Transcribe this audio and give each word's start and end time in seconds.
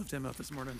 slipped 0.00 0.12
him 0.12 0.24
up 0.24 0.36
this 0.36 0.50
morning. 0.50 0.78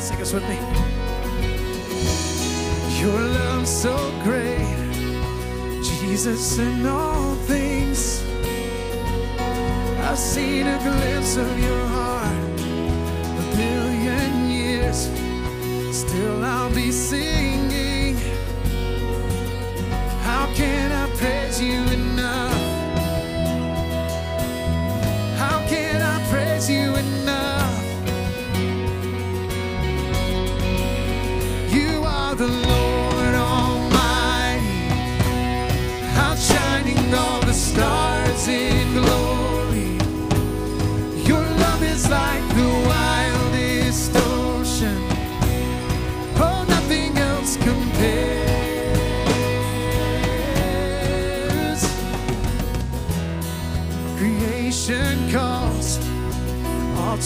Sing 0.00 0.20
us 0.20 0.32
with 0.32 0.48
me. 0.48 0.58
Your 3.00 3.20
love 3.20 3.68
so 3.68 3.94
great, 4.24 4.58
Jesus, 5.82 6.58
in 6.58 6.84
all 6.84 7.34
things. 7.46 8.24
I've 10.00 10.18
seen 10.18 10.66
a 10.66 10.78
glimpse 10.78 11.36
of 11.36 11.60
your 11.60 11.86
heart. 11.86 12.19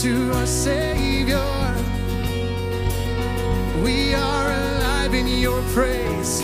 to 0.03 0.33
our 0.33 0.47
Savior. 0.47 1.39
We 3.85 4.13
are 4.15 4.51
alive 4.51 5.15
in 5.15 5.29
your 5.29 5.63
praise, 5.73 6.43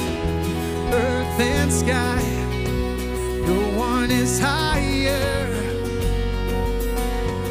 earth 0.92 1.40
and 1.40 1.72
sky. 1.72 2.22
no 3.46 3.60
one 3.76 4.10
is 4.12 4.38
higher. 4.38 5.48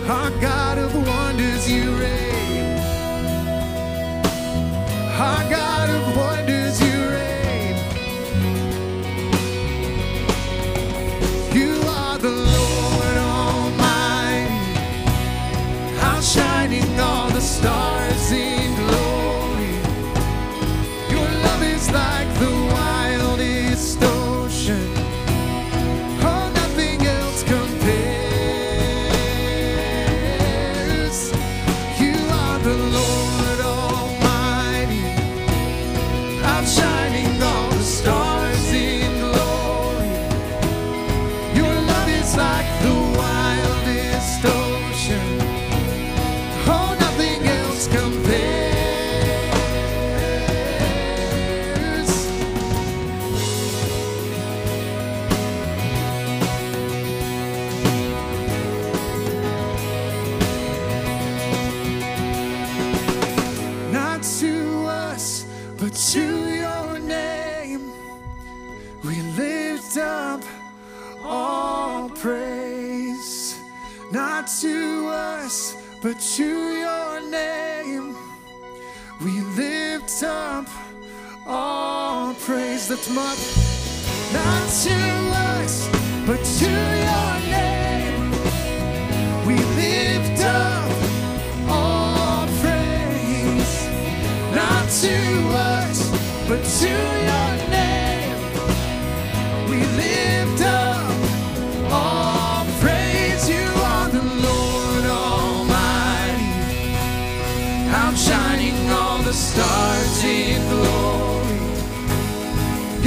Our 0.08 0.32
God 0.40 0.78
of 0.78 0.96
wonders, 0.96 1.70
you 1.70 1.92
reign. 1.98 2.80
Our 5.20 5.50
God 5.50 5.90
of 5.90 6.16
wonders, 6.16 6.82
you 6.82 6.89
the 17.40 17.46
stars. 17.46 18.09
But 65.80 65.94
to 65.94 66.56
your 66.56 67.00
name 67.00 67.90
we 69.06 69.22
lift 69.38 69.96
up 69.96 70.42
all 71.24 72.10
praise. 72.10 73.58
Not 74.12 74.48
to 74.60 75.08
us, 75.08 75.78
but 76.02 76.20
to 76.36 76.44
your 76.44 77.22
name 77.32 78.14
we 79.24 79.40
lift 79.56 80.22
up 80.22 80.68
all 81.48 82.34
praise. 82.34 82.90
Lift 82.90 83.08
them 83.08 83.18
up. 83.20 83.38
Not 84.34 84.70
to 84.84 84.98
us, 85.56 85.88
but 86.28 86.44
to 86.60 86.70
your 87.08 87.34
name 87.56 88.32
we 89.48 89.56
lift 89.80 90.44
up 90.44 90.92
all 91.70 92.46
praise. 92.60 93.88
Not 94.54 94.90
to 94.90 95.48
us 95.56 95.69
but 96.50 96.64
to 96.64 96.90
your 96.90 97.52
name. 97.70 98.38
We 99.70 99.78
lift 100.02 100.64
up 100.64 101.12
all 101.92 102.66
praise. 102.82 103.48
You 103.48 103.68
are 103.92 104.10
the 104.10 104.24
Lord 104.48 105.06
Almighty 105.06 106.50
outshining 108.02 108.90
all 108.90 109.20
the 109.20 109.34
stars 109.34 110.24
in 110.24 110.60
glory. 110.74 111.62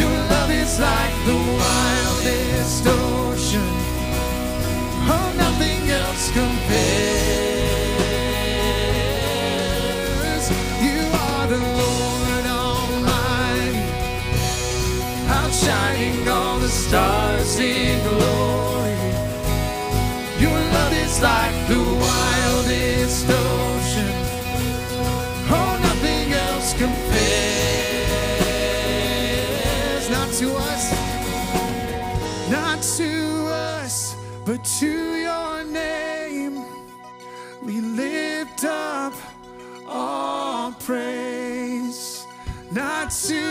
Your 0.01 0.17
love 0.31 0.53
is 0.53 0.79
like 0.79 1.17
the 1.31 1.39
wildest 1.63 2.87
ocean. 2.87 3.75
Oh, 5.15 5.35
nothing 5.37 5.91
else 5.91 6.31
compares. 6.31 7.22
Stars 16.93 17.57
in 17.59 17.97
glory. 18.07 19.01
Your 20.39 20.61
love 20.77 20.93
is 20.93 21.23
like 21.23 21.57
the 21.67 21.83
wildest 22.05 23.27
ocean. 23.31 24.15
Oh, 25.57 25.73
nothing 25.89 26.29
else 26.35 26.75
compares. 26.75 26.93
Not 30.11 30.29
to 30.41 30.49
us, 30.71 30.85
not 32.51 32.83
to 32.99 33.13
us, 33.49 34.15
but 34.45 34.63
to 34.81 34.93
your 35.29 35.65
name. 35.65 36.63
We 37.63 37.81
lift 37.81 38.65
up 38.67 39.15
all 39.89 40.73
praise. 40.73 42.27
Not 42.71 43.11
to 43.29 43.43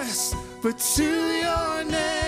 us, 0.00 0.34
but 0.62 0.78
to 0.96 1.04
your 1.04 1.84
name. 1.84 2.27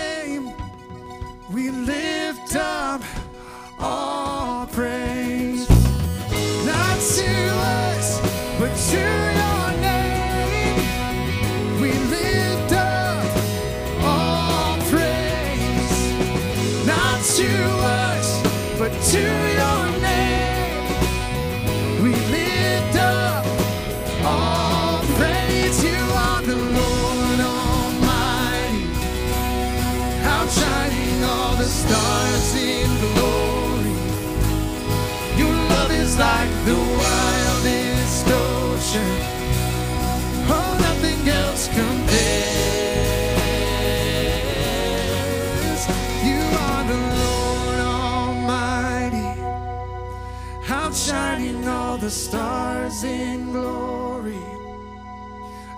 The 52.01 52.09
stars 52.09 53.03
in 53.03 53.51
glory. 53.51 54.41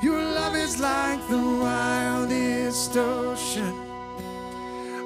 Your 0.01 0.23
love 0.23 0.55
is 0.55 0.79
like 0.79 1.19
the 1.27 1.37
wildest 1.37 2.95
ocean. 2.95 3.75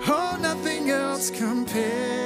Oh, 0.08 0.38
nothing 0.40 0.92
else 0.92 1.32
compares. 1.32 2.17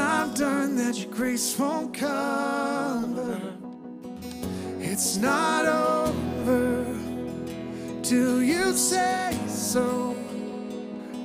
I've 0.00 0.34
done 0.34 0.76
that 0.76 0.96
your 0.96 1.10
grace 1.12 1.58
won't 1.58 1.94
cover. 1.94 3.40
It's 4.80 5.16
not 5.16 5.66
over 5.66 6.84
till 8.02 8.42
you 8.42 8.72
say 8.72 9.38
so. 9.46 10.16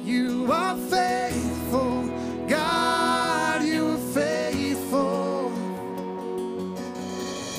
You 0.03 0.51
are 0.51 0.75
faithful, 0.75 2.03
God, 2.48 3.63
you 3.63 3.94
are 3.94 4.13
faithful. 4.13 5.50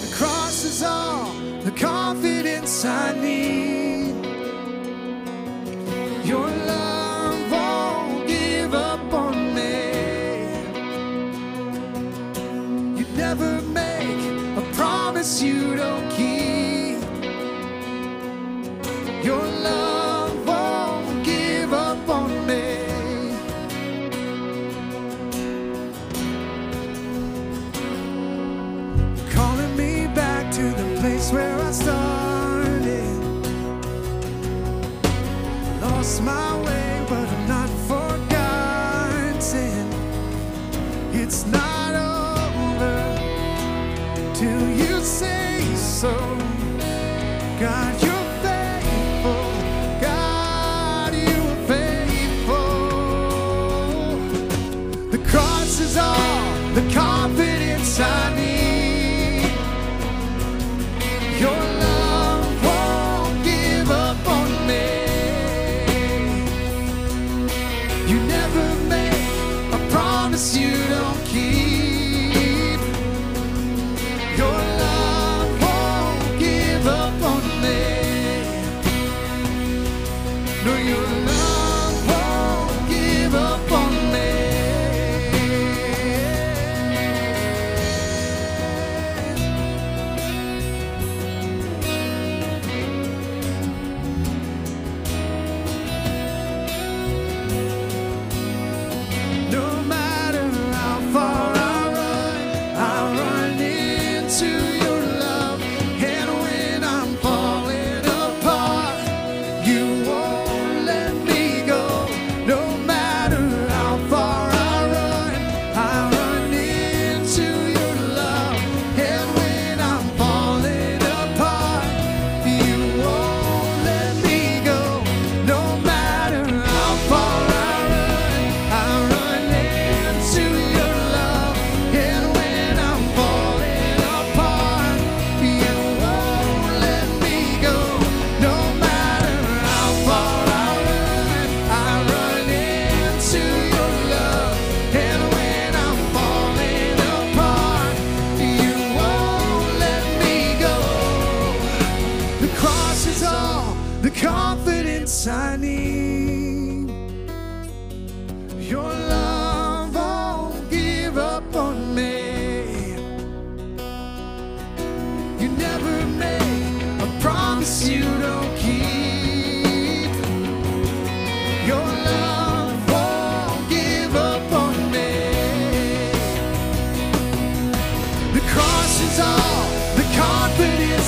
The 0.00 0.14
cross 0.14 0.64
is 0.64 0.82
all 0.82 1.32
the 1.62 1.72
confidence 1.72 2.84
I 2.84 3.18
need. 3.20 3.75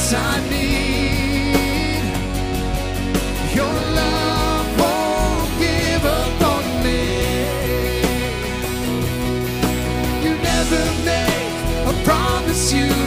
I 0.00 0.40
need 0.48 2.02
your 3.54 3.74
love 4.00 4.66
won't 4.80 5.58
give 5.58 6.04
up 6.04 6.42
on 6.54 6.64
me. 6.84 7.02
You 10.24 10.32
never 10.50 10.82
make 11.04 11.52
a 11.92 11.94
promise 12.04 12.72
you 12.72 12.97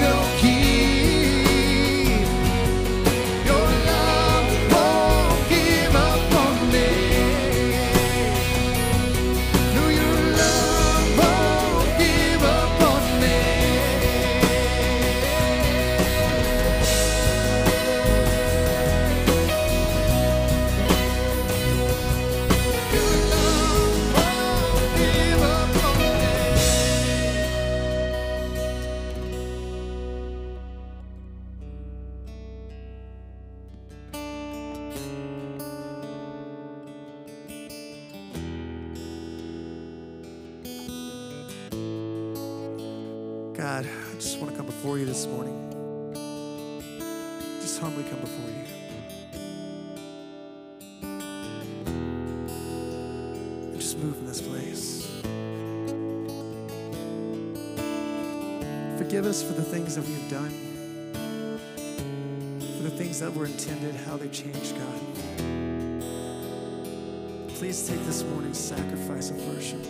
please 67.72 67.88
take 67.88 68.06
this 68.06 68.24
morning's 68.24 68.60
sacrifice 68.60 69.30
of 69.30 69.38
worship. 69.48 69.82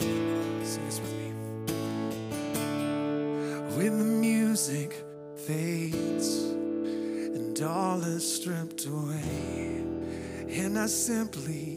Sing 0.00 0.86
this 0.86 0.98
with 0.98 1.12
me. 1.12 1.28
When 3.76 3.98
the 3.98 4.04
music 4.04 5.04
fades 5.36 6.52
and 7.36 7.60
all 7.60 8.02
is 8.02 8.24
stripped 8.36 8.86
away, 8.86 9.84
and 10.48 10.78
I 10.78 10.86
simply 10.86 11.71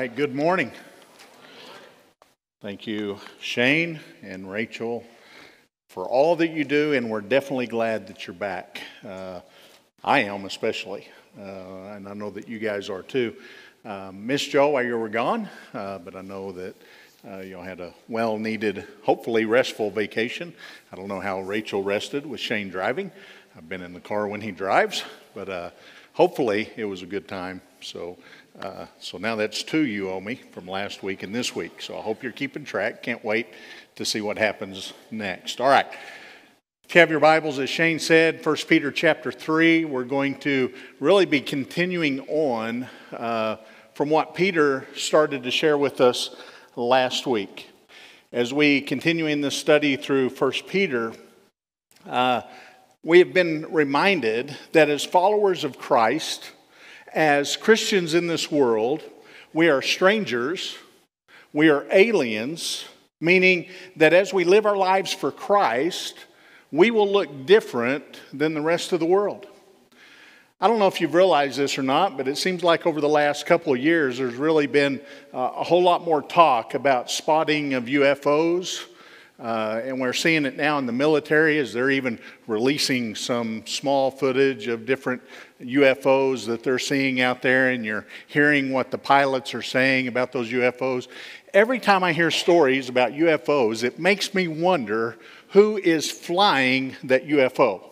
right, 0.00 0.16
good 0.16 0.34
morning. 0.34 0.72
Thank 2.62 2.86
you, 2.86 3.18
Shane 3.38 4.00
and 4.22 4.50
Rachel, 4.50 5.04
for 5.90 6.08
all 6.08 6.36
that 6.36 6.52
you 6.52 6.64
do, 6.64 6.94
and 6.94 7.10
we're 7.10 7.20
definitely 7.20 7.66
glad 7.66 8.06
that 8.06 8.26
you're 8.26 8.32
back. 8.32 8.80
Uh, 9.06 9.40
I 10.02 10.20
am, 10.20 10.46
especially, 10.46 11.06
uh, 11.38 11.42
and 11.92 12.08
I 12.08 12.14
know 12.14 12.30
that 12.30 12.48
you 12.48 12.58
guys 12.58 12.88
are 12.88 13.02
too. 13.02 13.36
Uh, 13.84 14.10
Miss 14.14 14.42
Joe 14.46 14.70
while 14.70 14.82
you 14.82 14.96
were 14.96 15.10
gone, 15.10 15.50
uh, 15.74 15.98
but 15.98 16.16
I 16.16 16.22
know 16.22 16.50
that 16.52 16.74
uh, 17.30 17.40
you 17.40 17.58
all 17.58 17.62
had 17.62 17.80
a 17.80 17.92
well 18.08 18.38
needed, 18.38 18.86
hopefully 19.02 19.44
restful 19.44 19.90
vacation. 19.90 20.54
I 20.90 20.96
don't 20.96 21.08
know 21.08 21.20
how 21.20 21.42
Rachel 21.42 21.82
rested 21.82 22.24
with 22.24 22.40
Shane 22.40 22.70
driving. 22.70 23.12
I've 23.54 23.68
been 23.68 23.82
in 23.82 23.92
the 23.92 24.00
car 24.00 24.28
when 24.28 24.40
he 24.40 24.50
drives, 24.50 25.04
but 25.34 25.50
uh, 25.50 25.70
hopefully 26.14 26.70
it 26.76 26.86
was 26.86 27.02
a 27.02 27.06
good 27.06 27.28
time. 27.28 27.60
So, 27.82 28.16
uh, 28.58 28.86
so 28.98 29.18
now 29.18 29.36
that's 29.36 29.62
two 29.62 29.86
you 29.86 30.10
owe 30.10 30.20
me 30.20 30.40
from 30.52 30.66
last 30.66 31.02
week 31.02 31.22
and 31.22 31.34
this 31.34 31.54
week. 31.54 31.80
So 31.80 31.96
I 31.96 32.00
hope 32.00 32.22
you're 32.22 32.32
keeping 32.32 32.64
track. 32.64 33.02
Can't 33.02 33.24
wait 33.24 33.46
to 33.96 34.04
see 34.04 34.20
what 34.20 34.38
happens 34.38 34.92
next. 35.10 35.60
All 35.60 35.68
right. 35.68 35.86
If 36.84 36.94
you 36.96 37.00
have 37.00 37.10
your 37.10 37.20
Bibles, 37.20 37.60
as 37.60 37.70
Shane 37.70 38.00
said, 38.00 38.44
1 38.44 38.56
Peter 38.66 38.90
chapter 38.90 39.30
3, 39.30 39.84
we're 39.84 40.02
going 40.02 40.34
to 40.40 40.72
really 40.98 41.24
be 41.24 41.40
continuing 41.40 42.20
on 42.22 42.88
uh, 43.12 43.56
from 43.94 44.10
what 44.10 44.34
Peter 44.34 44.88
started 44.96 45.44
to 45.44 45.52
share 45.52 45.78
with 45.78 46.00
us 46.00 46.34
last 46.74 47.28
week. 47.28 47.70
As 48.32 48.52
we 48.52 48.80
continue 48.80 49.26
in 49.26 49.40
this 49.40 49.56
study 49.56 49.96
through 49.96 50.30
1 50.30 50.52
Peter, 50.66 51.12
uh, 52.08 52.42
we 53.04 53.20
have 53.20 53.32
been 53.32 53.66
reminded 53.70 54.56
that 54.72 54.90
as 54.90 55.04
followers 55.04 55.62
of 55.62 55.78
Christ, 55.78 56.50
as 57.14 57.56
Christians 57.56 58.14
in 58.14 58.26
this 58.26 58.50
world, 58.50 59.02
we 59.52 59.68
are 59.68 59.82
strangers, 59.82 60.76
we 61.52 61.68
are 61.68 61.86
aliens, 61.90 62.84
meaning 63.20 63.66
that 63.96 64.12
as 64.12 64.32
we 64.32 64.44
live 64.44 64.66
our 64.66 64.76
lives 64.76 65.12
for 65.12 65.30
Christ, 65.30 66.18
we 66.72 66.90
will 66.90 67.10
look 67.10 67.46
different 67.46 68.04
than 68.32 68.54
the 68.54 68.60
rest 68.60 68.92
of 68.92 69.00
the 69.00 69.06
world. 69.06 69.46
I 70.60 70.68
don't 70.68 70.78
know 70.78 70.86
if 70.86 71.00
you've 71.00 71.14
realized 71.14 71.58
this 71.58 71.78
or 71.78 71.82
not, 71.82 72.18
but 72.18 72.28
it 72.28 72.36
seems 72.36 72.62
like 72.62 72.86
over 72.86 73.00
the 73.00 73.08
last 73.08 73.46
couple 73.46 73.72
of 73.72 73.78
years, 73.78 74.18
there's 74.18 74.34
really 74.34 74.66
been 74.66 75.00
uh, 75.32 75.52
a 75.56 75.64
whole 75.64 75.82
lot 75.82 76.04
more 76.04 76.20
talk 76.20 76.74
about 76.74 77.10
spotting 77.10 77.72
of 77.72 77.84
UFOs. 77.84 78.84
Uh, 79.40 79.80
and 79.84 79.98
we're 79.98 80.12
seeing 80.12 80.44
it 80.44 80.56
now 80.56 80.76
in 80.78 80.84
the 80.84 80.92
military 80.92 81.58
as 81.58 81.72
they're 81.72 81.90
even 81.90 82.18
releasing 82.46 83.14
some 83.14 83.66
small 83.66 84.10
footage 84.10 84.68
of 84.68 84.84
different 84.84 85.22
UFOs 85.62 86.44
that 86.44 86.62
they're 86.62 86.78
seeing 86.78 87.22
out 87.22 87.40
there, 87.40 87.70
and 87.70 87.82
you're 87.82 88.06
hearing 88.26 88.70
what 88.70 88.90
the 88.90 88.98
pilots 88.98 89.54
are 89.54 89.62
saying 89.62 90.08
about 90.08 90.32
those 90.32 90.50
UFOs. 90.50 91.08
Every 91.54 91.80
time 91.80 92.04
I 92.04 92.12
hear 92.12 92.30
stories 92.30 92.90
about 92.90 93.12
UFOs, 93.12 93.82
it 93.82 93.98
makes 93.98 94.34
me 94.34 94.46
wonder 94.46 95.16
who 95.48 95.78
is 95.78 96.10
flying 96.10 96.96
that 97.04 97.26
UFO. 97.26 97.82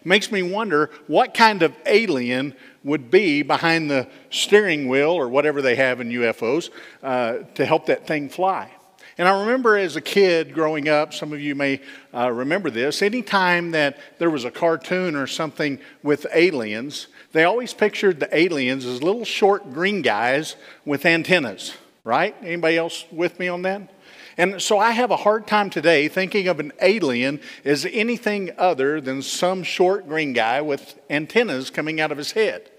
It 0.00 0.06
makes 0.06 0.32
me 0.32 0.42
wonder 0.42 0.90
what 1.06 1.34
kind 1.34 1.62
of 1.62 1.72
alien 1.86 2.54
would 2.82 3.12
be 3.12 3.42
behind 3.42 3.90
the 3.90 4.08
steering 4.30 4.88
wheel 4.88 5.10
or 5.10 5.28
whatever 5.28 5.62
they 5.62 5.76
have 5.76 6.00
in 6.00 6.08
UFOs 6.10 6.70
uh, 7.02 7.38
to 7.54 7.64
help 7.64 7.86
that 7.86 8.08
thing 8.08 8.28
fly. 8.28 8.72
And 9.20 9.28
I 9.28 9.38
remember 9.38 9.76
as 9.76 9.96
a 9.96 10.00
kid 10.00 10.54
growing 10.54 10.88
up, 10.88 11.12
some 11.12 11.34
of 11.34 11.42
you 11.42 11.54
may 11.54 11.82
uh, 12.14 12.32
remember 12.32 12.70
this, 12.70 13.02
anytime 13.02 13.72
that 13.72 13.98
there 14.16 14.30
was 14.30 14.46
a 14.46 14.50
cartoon 14.50 15.14
or 15.14 15.26
something 15.26 15.78
with 16.02 16.26
aliens, 16.32 17.08
they 17.32 17.44
always 17.44 17.74
pictured 17.74 18.18
the 18.18 18.34
aliens 18.34 18.86
as 18.86 19.02
little 19.02 19.26
short 19.26 19.74
green 19.74 20.00
guys 20.00 20.56
with 20.86 21.04
antennas, 21.04 21.74
right? 22.02 22.34
Anybody 22.40 22.78
else 22.78 23.04
with 23.12 23.38
me 23.38 23.48
on 23.48 23.60
that? 23.60 23.92
And 24.38 24.62
so 24.62 24.78
I 24.78 24.92
have 24.92 25.10
a 25.10 25.18
hard 25.18 25.46
time 25.46 25.68
today 25.68 26.08
thinking 26.08 26.48
of 26.48 26.58
an 26.58 26.72
alien 26.80 27.40
as 27.62 27.84
anything 27.92 28.52
other 28.56 29.02
than 29.02 29.20
some 29.20 29.62
short 29.64 30.08
green 30.08 30.32
guy 30.32 30.62
with 30.62 30.98
antennas 31.10 31.68
coming 31.68 32.00
out 32.00 32.10
of 32.10 32.16
his 32.16 32.32
head. 32.32 32.70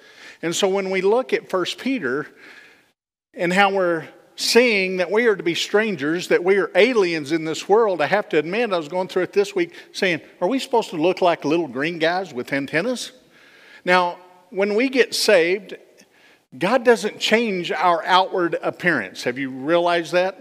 And 0.42 0.56
so 0.56 0.68
when 0.68 0.90
we 0.90 1.02
look 1.02 1.34
at 1.34 1.54
1 1.54 1.66
Peter 1.78 2.26
and 3.36 3.54
how 3.54 3.72
we're 3.72 4.08
seeing 4.42 4.98
that 4.98 5.12
we 5.12 5.28
are 5.28 5.36
to 5.36 5.44
be 5.44 5.56
strangers, 5.56 6.28
that 6.30 6.44
we 6.44 6.58
are 6.58 6.72
aliens 6.76 7.32
in 7.32 7.46
this 7.46 7.70
world, 7.70 8.02
I 8.02 8.08
have 8.08 8.28
to 8.30 8.38
admit, 8.38 8.74
I 8.74 8.78
was 8.78 8.88
going 8.88 9.08
through 9.08 9.24
it 9.24 9.34
this 9.34 9.56
week 9.56 9.74
saying, 9.94 10.22
Are 10.42 10.48
we 10.48 10.60
supposed 10.60 10.90
to 10.90 10.98
look 10.98 11.22
like 11.22 11.46
little 11.46 11.68
green 11.68 12.00
guys 12.00 12.34
with 12.34 12.52
antennas? 12.52 13.12
Now, 13.86 14.18
when 14.50 14.76
we 14.76 14.90
get 14.90 15.16
saved, 15.16 15.78
God 16.58 16.84
doesn't 16.84 17.20
change 17.20 17.72
our 17.72 18.04
outward 18.04 18.58
appearance. 18.62 19.24
Have 19.24 19.38
you 19.38 19.50
realized 19.50 20.12
that? 20.12 20.38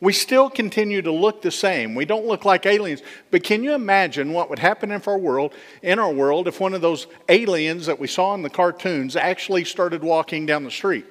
We 0.00 0.12
still 0.12 0.50
continue 0.50 1.00
to 1.00 1.12
look 1.12 1.40
the 1.40 1.50
same. 1.50 1.94
We 1.94 2.04
don't 2.04 2.26
look 2.26 2.44
like 2.44 2.66
aliens. 2.66 3.00
But 3.30 3.42
can 3.42 3.64
you 3.64 3.72
imagine 3.72 4.34
what 4.34 4.50
would 4.50 4.58
happen 4.58 4.90
in 4.90 5.00
our 5.06 5.16
world, 5.16 5.54
in 5.82 5.98
our 5.98 6.12
world, 6.12 6.46
if 6.46 6.60
one 6.60 6.74
of 6.74 6.82
those 6.82 7.06
aliens 7.30 7.86
that 7.86 7.98
we 7.98 8.06
saw 8.06 8.34
in 8.34 8.42
the 8.42 8.50
cartoons 8.50 9.16
actually 9.16 9.64
started 9.64 10.02
walking 10.02 10.44
down 10.44 10.64
the 10.64 10.70
street? 10.70 11.06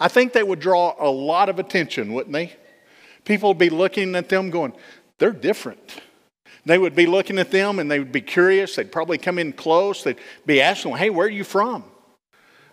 I 0.00 0.08
think 0.08 0.32
they 0.32 0.42
would 0.42 0.60
draw 0.60 0.96
a 0.98 1.10
lot 1.10 1.48
of 1.48 1.58
attention, 1.58 2.14
wouldn't 2.14 2.32
they? 2.32 2.56
People 3.24 3.50
would 3.50 3.58
be 3.58 3.70
looking 3.70 4.16
at 4.16 4.30
them 4.30 4.50
going, 4.50 4.72
they're 5.18 5.30
different. 5.30 6.00
They 6.64 6.78
would 6.78 6.94
be 6.94 7.06
looking 7.06 7.38
at 7.38 7.50
them 7.50 7.78
and 7.78 7.90
they 7.90 7.98
would 7.98 8.12
be 8.12 8.22
curious. 8.22 8.76
They'd 8.76 8.90
probably 8.90 9.18
come 9.18 9.38
in 9.38 9.52
close. 9.52 10.02
They'd 10.02 10.18
be 10.46 10.60
asking, 10.60 10.96
hey, 10.96 11.10
where 11.10 11.26
are 11.26 11.30
you 11.30 11.44
from? 11.44 11.84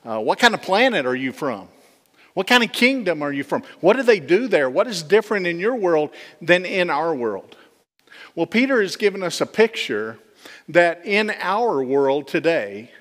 Uh, 0.05 0.19
what 0.19 0.39
kind 0.39 0.53
of 0.53 0.61
planet 0.61 1.05
are 1.05 1.15
you 1.15 1.33
from? 1.33 1.67
What 2.33 2.47
kind 2.47 2.63
of 2.63 2.71
kingdom 2.71 3.21
are 3.21 3.33
you 3.33 3.43
from? 3.43 3.63
What 3.81 3.95
do 3.95 4.03
they 4.03 4.19
do 4.19 4.47
there? 4.47 4.69
What 4.69 4.87
is 4.87 5.03
different 5.03 5.47
in 5.47 5.59
your 5.59 5.75
world 5.75 6.11
than 6.41 6.65
in 6.65 6.89
our 6.89 7.13
world? 7.13 7.57
Well, 8.35 8.45
Peter 8.45 8.81
has 8.81 8.95
given 8.95 9.23
us 9.23 9.41
a 9.41 9.45
picture 9.45 10.19
that 10.69 11.05
in 11.05 11.31
our 11.41 11.83
world 11.83 12.27
today, 12.27 12.91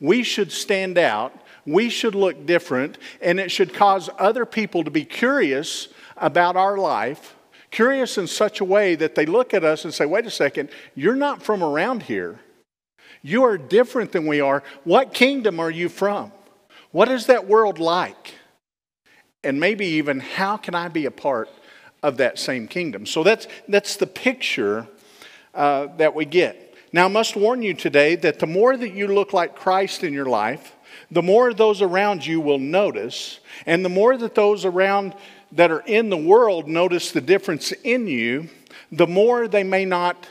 we 0.00 0.22
should 0.22 0.52
stand 0.52 0.96
out, 0.96 1.34
we 1.66 1.88
should 1.88 2.14
look 2.14 2.46
different, 2.46 2.98
and 3.20 3.40
it 3.40 3.50
should 3.50 3.72
cause 3.72 4.10
other 4.18 4.44
people 4.44 4.84
to 4.84 4.90
be 4.90 5.04
curious 5.04 5.88
about 6.16 6.56
our 6.56 6.76
life, 6.76 7.34
curious 7.70 8.18
in 8.18 8.26
such 8.26 8.60
a 8.60 8.64
way 8.64 8.94
that 8.94 9.14
they 9.14 9.26
look 9.26 9.54
at 9.54 9.64
us 9.64 9.84
and 9.84 9.92
say, 9.92 10.06
wait 10.06 10.26
a 10.26 10.30
second, 10.30 10.68
you're 10.94 11.16
not 11.16 11.42
from 11.42 11.62
around 11.62 12.04
here. 12.04 12.38
You 13.22 13.44
are 13.44 13.56
different 13.56 14.12
than 14.12 14.26
we 14.26 14.40
are. 14.40 14.62
What 14.84 15.14
kingdom 15.14 15.58
are 15.58 15.70
you 15.70 15.88
from? 15.88 16.30
What 16.92 17.08
is 17.08 17.26
that 17.26 17.48
world 17.48 17.78
like? 17.78 18.34
And 19.42 19.58
maybe 19.58 19.86
even 19.86 20.20
how 20.20 20.56
can 20.56 20.74
I 20.74 20.88
be 20.88 21.06
a 21.06 21.10
part 21.10 21.48
of 22.02 22.18
that 22.18 22.38
same 22.38 22.68
kingdom? 22.68 23.06
So 23.06 23.22
that's, 23.22 23.48
that's 23.66 23.96
the 23.96 24.06
picture 24.06 24.86
uh, 25.54 25.88
that 25.96 26.14
we 26.14 26.26
get. 26.26 26.76
Now, 26.92 27.06
I 27.06 27.08
must 27.08 27.34
warn 27.34 27.62
you 27.62 27.74
today 27.74 28.14
that 28.16 28.38
the 28.38 28.46
more 28.46 28.76
that 28.76 28.92
you 28.92 29.08
look 29.08 29.32
like 29.32 29.56
Christ 29.56 30.04
in 30.04 30.12
your 30.12 30.26
life, 30.26 30.73
the 31.14 31.22
more 31.22 31.54
those 31.54 31.80
around 31.80 32.26
you 32.26 32.40
will 32.40 32.58
notice, 32.58 33.38
and 33.66 33.84
the 33.84 33.88
more 33.88 34.16
that 34.16 34.34
those 34.34 34.64
around 34.64 35.14
that 35.52 35.70
are 35.70 35.84
in 35.86 36.10
the 36.10 36.16
world 36.16 36.66
notice 36.66 37.12
the 37.12 37.20
difference 37.20 37.70
in 37.84 38.08
you, 38.08 38.48
the 38.90 39.06
more 39.06 39.46
they 39.46 39.62
may 39.62 39.84
not 39.84 40.26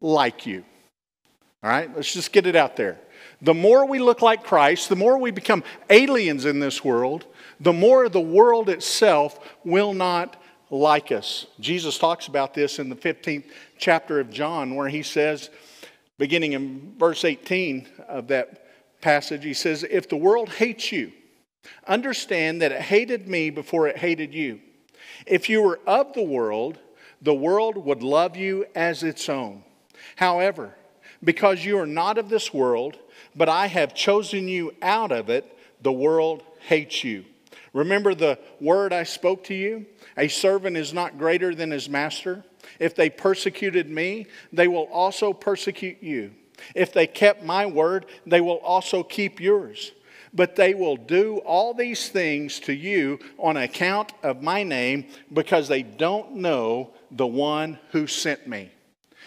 like 0.00 0.44
you. 0.44 0.64
All 1.62 1.70
right, 1.70 1.94
let's 1.94 2.12
just 2.12 2.32
get 2.32 2.44
it 2.44 2.56
out 2.56 2.76
there. 2.76 2.98
The 3.40 3.54
more 3.54 3.86
we 3.86 4.00
look 4.00 4.20
like 4.20 4.42
Christ, 4.42 4.88
the 4.88 4.96
more 4.96 5.16
we 5.16 5.30
become 5.30 5.62
aliens 5.90 6.44
in 6.44 6.58
this 6.58 6.82
world, 6.82 7.24
the 7.60 7.72
more 7.72 8.08
the 8.08 8.20
world 8.20 8.68
itself 8.68 9.38
will 9.64 9.94
not 9.94 10.42
like 10.70 11.12
us. 11.12 11.46
Jesus 11.60 11.98
talks 11.98 12.26
about 12.26 12.52
this 12.52 12.80
in 12.80 12.88
the 12.88 12.96
15th 12.96 13.44
chapter 13.78 14.18
of 14.18 14.30
John, 14.30 14.74
where 14.74 14.88
he 14.88 15.04
says, 15.04 15.50
beginning 16.18 16.54
in 16.54 16.94
verse 16.98 17.24
18 17.24 17.86
of 18.08 18.26
that 18.28 18.65
passage, 19.06 19.44
he 19.44 19.54
says, 19.54 19.84
If 19.88 20.08
the 20.08 20.16
world 20.16 20.48
hates 20.48 20.90
you, 20.90 21.12
understand 21.86 22.60
that 22.60 22.72
it 22.72 22.80
hated 22.80 23.28
me 23.28 23.50
before 23.50 23.86
it 23.86 23.98
hated 23.98 24.34
you. 24.34 24.58
If 25.28 25.48
you 25.48 25.62
were 25.62 25.78
of 25.86 26.12
the 26.12 26.24
world, 26.24 26.80
the 27.22 27.32
world 27.32 27.76
would 27.76 28.02
love 28.02 28.36
you 28.36 28.66
as 28.74 29.04
its 29.04 29.28
own. 29.28 29.62
However, 30.16 30.74
because 31.22 31.64
you 31.64 31.78
are 31.78 31.86
not 31.86 32.18
of 32.18 32.28
this 32.28 32.52
world, 32.52 32.98
but 33.36 33.48
I 33.48 33.68
have 33.68 33.94
chosen 33.94 34.48
you 34.48 34.74
out 34.82 35.12
of 35.12 35.30
it, 35.30 35.56
the 35.82 35.92
world 35.92 36.42
hates 36.66 37.04
you. 37.04 37.26
Remember 37.72 38.12
the 38.12 38.40
word 38.60 38.92
I 38.92 39.04
spoke 39.04 39.44
to 39.44 39.54
you? 39.54 39.86
A 40.18 40.26
servant 40.26 40.76
is 40.76 40.92
not 40.92 41.16
greater 41.16 41.54
than 41.54 41.70
his 41.70 41.88
master. 41.88 42.44
If 42.80 42.96
they 42.96 43.10
persecuted 43.10 43.88
me, 43.88 44.26
they 44.52 44.66
will 44.66 44.88
also 44.90 45.32
persecute 45.32 46.02
you. 46.02 46.32
If 46.74 46.92
they 46.92 47.06
kept 47.06 47.42
my 47.42 47.66
word, 47.66 48.06
they 48.26 48.40
will 48.40 48.58
also 48.58 49.02
keep 49.02 49.40
yours. 49.40 49.92
But 50.34 50.56
they 50.56 50.74
will 50.74 50.96
do 50.96 51.38
all 51.38 51.72
these 51.72 52.08
things 52.08 52.60
to 52.60 52.72
you 52.72 53.18
on 53.38 53.56
account 53.56 54.12
of 54.22 54.42
my 54.42 54.62
name 54.62 55.06
because 55.32 55.68
they 55.68 55.82
don't 55.82 56.36
know 56.36 56.90
the 57.10 57.26
one 57.26 57.78
who 57.92 58.06
sent 58.06 58.46
me. 58.46 58.70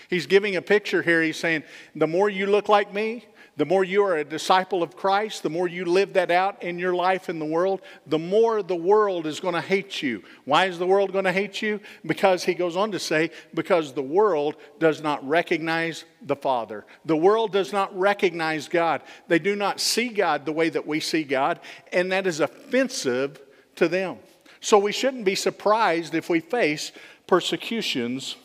He's 0.09 0.27
giving 0.27 0.55
a 0.55 0.61
picture 0.61 1.01
here. 1.01 1.21
He's 1.21 1.37
saying, 1.37 1.63
The 1.95 2.07
more 2.07 2.29
you 2.29 2.47
look 2.47 2.69
like 2.69 2.93
me, 2.93 3.25
the 3.59 3.65
more 3.65 3.83
you 3.83 4.03
are 4.03 4.15
a 4.15 4.23
disciple 4.23 4.81
of 4.81 4.95
Christ, 4.95 5.43
the 5.43 5.49
more 5.49 5.67
you 5.67 5.83
live 5.83 6.13
that 6.13 6.31
out 6.31 6.63
in 6.63 6.79
your 6.79 6.93
life 6.93 7.27
in 7.27 7.39
the 7.39 7.45
world, 7.45 7.81
the 8.07 8.17
more 8.17 8.63
the 8.63 8.73
world 8.73 9.27
is 9.27 9.41
going 9.41 9.53
to 9.53 9.59
hate 9.59 10.01
you. 10.01 10.23
Why 10.45 10.67
is 10.67 10.79
the 10.79 10.87
world 10.87 11.11
going 11.11 11.25
to 11.25 11.33
hate 11.33 11.61
you? 11.61 11.81
Because 12.05 12.45
he 12.45 12.53
goes 12.53 12.77
on 12.77 12.93
to 12.93 12.99
say, 12.99 13.31
because 13.53 13.91
the 13.91 14.01
world 14.01 14.55
does 14.79 15.03
not 15.03 15.27
recognize 15.27 16.05
the 16.21 16.37
Father. 16.37 16.85
The 17.03 17.17
world 17.17 17.51
does 17.51 17.73
not 17.73 17.93
recognize 17.99 18.69
God. 18.69 19.01
They 19.27 19.39
do 19.39 19.57
not 19.57 19.81
see 19.81 20.07
God 20.07 20.45
the 20.45 20.53
way 20.53 20.69
that 20.69 20.87
we 20.87 21.01
see 21.01 21.25
God, 21.25 21.59
and 21.91 22.13
that 22.13 22.27
is 22.27 22.39
offensive 22.39 23.41
to 23.75 23.89
them. 23.89 24.19
So 24.61 24.79
we 24.79 24.93
shouldn't 24.93 25.25
be 25.25 25.35
surprised 25.35 26.15
if 26.15 26.29
we 26.29 26.39
face 26.39 26.93
persecutions 27.27 28.37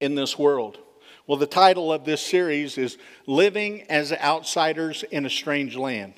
in 0.00 0.16
this 0.16 0.36
world. 0.36 0.78
Well, 1.26 1.38
the 1.38 1.46
title 1.46 1.90
of 1.90 2.04
this 2.04 2.20
series 2.20 2.76
is 2.76 2.98
Living 3.26 3.86
as 3.88 4.12
Outsiders 4.12 5.04
in 5.04 5.24
a 5.24 5.30
Strange 5.30 5.74
Land. 5.74 6.12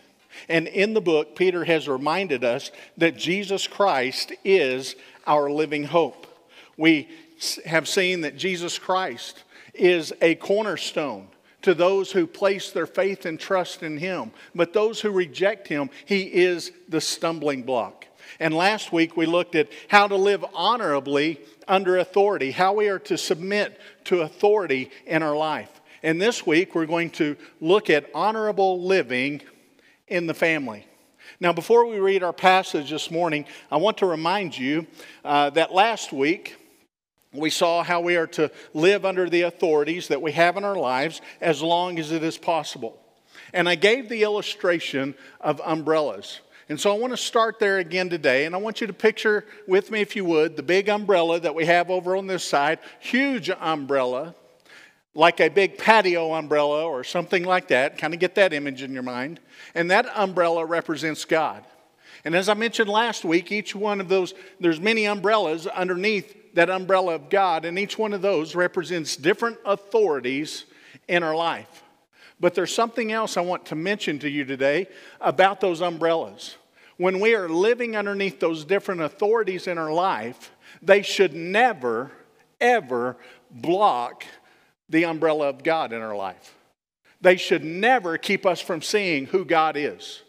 And 0.49 0.67
in 0.67 0.95
the 0.95 1.01
book, 1.01 1.37
Peter 1.37 1.65
has 1.65 1.87
reminded 1.87 2.43
us 2.43 2.73
that 2.97 3.17
Jesus 3.17 3.69
Christ 3.69 4.33
is 4.45 4.97
our 5.25 5.49
living 5.49 5.85
hope. 5.85 6.27
We 6.77 7.09
have 7.67 7.87
seen 7.87 8.23
that 8.23 8.37
Jesus 8.37 8.81
Christ 8.81 9.45
is 9.75 10.13
a 10.21 10.35
cornerstone 10.35 11.29
to 11.63 11.73
those 11.73 12.11
who 12.11 12.27
place 12.27 12.73
their 12.73 12.87
faith 12.87 13.27
and 13.27 13.39
trust 13.39 13.85
in 13.85 13.99
Him. 13.99 14.33
But 14.57 14.73
those 14.73 15.01
who 15.01 15.13
reject 15.13 15.69
Him, 15.69 15.89
He 16.05 16.23
is 16.23 16.73
the 16.89 17.01
stumbling 17.01 17.63
block. 17.63 18.07
And 18.41 18.53
last 18.53 18.93
week 18.93 19.17
we 19.17 19.27
looked 19.27 19.55
at 19.55 19.69
how 19.87 20.09
to 20.09 20.17
live 20.17 20.45
honorably 20.53 21.41
under 21.69 21.99
authority, 21.99 22.51
how 22.51 22.75
we 22.75 22.89
are 22.89 22.99
to 23.01 23.19
submit 23.19 23.81
to 24.05 24.23
authority 24.23 24.91
in 25.07 25.23
our 25.23 25.37
life. 25.37 25.81
And 26.03 26.21
this 26.21 26.47
week 26.47 26.75
we're 26.75 26.87
going 26.87 27.11
to 27.11 27.37
look 27.61 27.91
at 27.91 28.11
honorable 28.15 28.83
living 28.83 29.43
in 30.09 30.27
the 30.27 30.35
family. 30.35 30.87
Now, 31.41 31.53
before 31.53 31.87
we 31.87 31.99
read 31.99 32.23
our 32.23 32.33
passage 32.33 32.91
this 32.91 33.11
morning, 33.11 33.45
I 33.71 33.77
want 33.77 33.99
to 33.99 34.07
remind 34.07 34.57
you 34.57 34.87
uh, 35.25 35.51
that 35.51 35.73
last 35.73 36.13
week 36.13 36.57
we 37.33 37.51
saw 37.51 37.83
how 37.83 38.01
we 38.01 38.17
are 38.17 38.29
to 38.29 38.51
live 38.73 39.05
under 39.05 39.29
the 39.29 39.43
authorities 39.43 40.09
that 40.09 40.23
we 40.23 40.33
have 40.33 40.57
in 40.57 40.65
our 40.65 40.77
lives 40.77 41.21
as 41.41 41.61
long 41.63 41.99
as 41.99 42.13
it 42.13 42.23
is 42.23 42.39
possible. 42.39 42.99
And 43.53 43.69
I 43.69 43.75
gave 43.75 44.09
the 44.09 44.23
illustration 44.23 45.15
of 45.41 45.61
umbrellas. 45.65 46.41
And 46.69 46.81
so 46.81 46.95
I 46.95 46.99
want 46.99 47.13
to 47.13 47.17
start 47.17 47.61
there 47.61 47.79
again 47.79 48.11
today, 48.11 48.45
and 48.45 48.55
I 48.55 48.59
want 48.59 48.81
you 48.81 48.89
to 48.89 48.93
picture 48.93 49.45
with 49.69 49.91
me, 49.91 50.01
if 50.01 50.17
you 50.17 50.25
would, 50.25 50.57
the 50.57 50.65
big 50.65 50.89
umbrella 50.89 51.39
that 51.39 51.55
we 51.55 51.65
have 51.67 51.91
over 51.91 52.17
on 52.17 52.27
this 52.27 52.43
side, 52.43 52.81
huge 52.99 53.51
umbrella, 53.51 54.35
like 55.15 55.41
a 55.41 55.49
big 55.49 55.79
patio 55.79 56.35
umbrella 56.35 56.85
or 56.85 57.05
something 57.05 57.45
like 57.45 57.69
that. 57.69 57.99
Kind 57.99 58.15
of 58.15 58.21
get 58.21 58.35
that 58.35 58.53
image 58.53 58.83
in 58.83 58.93
your 58.93 59.05
mind. 59.05 59.41
And 59.75 59.91
that 59.91 60.07
umbrella 60.15 60.65
represents 60.65 61.25
God. 61.25 61.65
And 62.25 62.35
as 62.35 62.49
I 62.49 62.55
mentioned 62.55 62.91
last 62.91 63.25
week, 63.25 63.53
each 63.53 63.75
one 63.75 64.01
of 64.01 64.09
those, 64.09 64.35
there's 64.59 64.81
many 64.81 65.07
umbrellas 65.07 65.69
underneath 65.69 66.55
that 66.55 66.69
umbrella 66.69 67.15
of 67.15 67.31
God, 67.31 67.65
and 67.65 67.79
each 67.79 67.97
one 67.97 68.13
of 68.13 68.23
those 68.23 68.57
represents 68.57 69.15
different 69.15 69.59
authorities 69.65 70.65
in 71.07 71.23
our 71.23 71.37
life. 71.37 71.85
But 72.39 72.55
there's 72.55 72.75
something 72.75 73.13
else 73.13 73.37
I 73.37 73.41
want 73.41 73.67
to 73.67 73.75
mention 73.75 74.19
to 74.21 74.29
you 74.29 74.45
today 74.45 74.89
about 75.21 75.61
those 75.61 75.81
umbrellas. 75.81 76.57
When 76.99 77.21
we 77.21 77.35
are 77.35 77.49
living 77.49 77.97
underneath 77.97 78.41
those 78.41 78.65
different 78.65 79.03
authorities 79.03 79.67
in 79.67 79.79
our 79.79 79.93
life, 79.93 80.51
they 80.83 81.03
should 81.03 81.35
never, 81.35 82.11
ever 82.61 83.17
block 83.51 84.25
the 84.89 85.05
umbrella 85.05 85.49
of 85.49 85.63
God 85.63 85.93
in 85.93 86.01
our 86.03 86.17
life. 86.17 86.55
They 87.21 87.37
should 87.37 87.65
never 87.65 88.19
keep 88.19 88.47
us 88.47 88.61
from 88.61 88.83
seeing 88.83 89.27
who 89.27 89.45
God 89.45 89.77
is. 89.77 90.23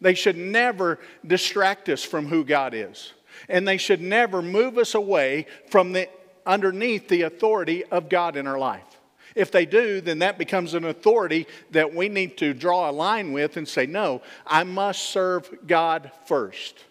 They 0.00 0.14
should 0.14 0.36
never 0.36 0.98
distract 1.24 1.88
us 1.88 2.02
from 2.02 2.26
who 2.26 2.44
God 2.44 2.74
is. 2.74 3.12
And 3.48 3.66
they 3.66 3.76
should 3.76 4.00
never 4.00 4.42
move 4.42 4.78
us 4.78 4.94
away 4.94 5.46
from 5.70 5.92
the 5.92 6.08
underneath 6.44 7.08
the 7.08 7.22
authority 7.22 7.84
of 7.84 8.08
God 8.08 8.36
in 8.36 8.46
our 8.46 8.58
life. 8.58 8.91
If 9.34 9.50
they 9.50 9.66
do, 9.66 10.00
then 10.00 10.20
that 10.20 10.38
becomes 10.38 10.74
an 10.74 10.84
authority 10.84 11.46
that 11.70 11.94
we 11.94 12.08
need 12.08 12.36
to 12.38 12.54
draw 12.54 12.90
a 12.90 12.92
line 12.92 13.32
with 13.32 13.56
and 13.56 13.66
say, 13.66 13.86
no, 13.86 14.22
I 14.46 14.64
must 14.64 15.10
serve 15.10 15.50
God 15.66 16.10
first. 16.26 16.84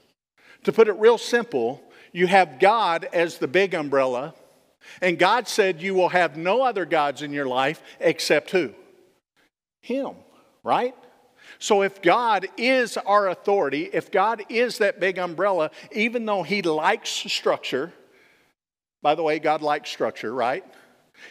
To 0.64 0.72
put 0.72 0.88
it 0.88 0.94
real 0.94 1.18
simple, 1.18 1.82
you 2.12 2.28
have 2.28 2.60
God 2.60 3.08
as 3.14 3.38
the 3.38 3.48
big 3.48 3.74
umbrella, 3.74 4.34
and 5.02 5.18
God 5.18 5.48
said 5.48 5.82
you 5.82 5.94
will 5.94 6.10
have 6.10 6.38
no 6.38 6.64
other 6.64 6.86
gods 6.86 7.22
in 7.22 7.32
your 7.32 7.46
life 7.46 7.82
except 8.00 8.52
who? 8.52 8.74
Him, 9.82 10.16
right? 10.64 10.96
So 11.60 11.84
if 11.84 12.02
God 12.02 12.48
is 12.58 12.98
our 12.98 13.30
authority, 13.30 13.90
if 13.94 14.12
God 14.12 14.44
is 14.50 14.80
that 14.80 15.00
big 15.00 15.18
umbrella, 15.18 15.72
even 15.92 16.26
though 16.26 16.44
He 16.44 16.62
likes 16.62 17.10
structure, 17.10 17.94
by 19.02 19.16
the 19.16 19.24
way, 19.24 19.40
God 19.40 19.62
likes 19.62 19.90
structure, 19.90 20.34
right? 20.34 20.64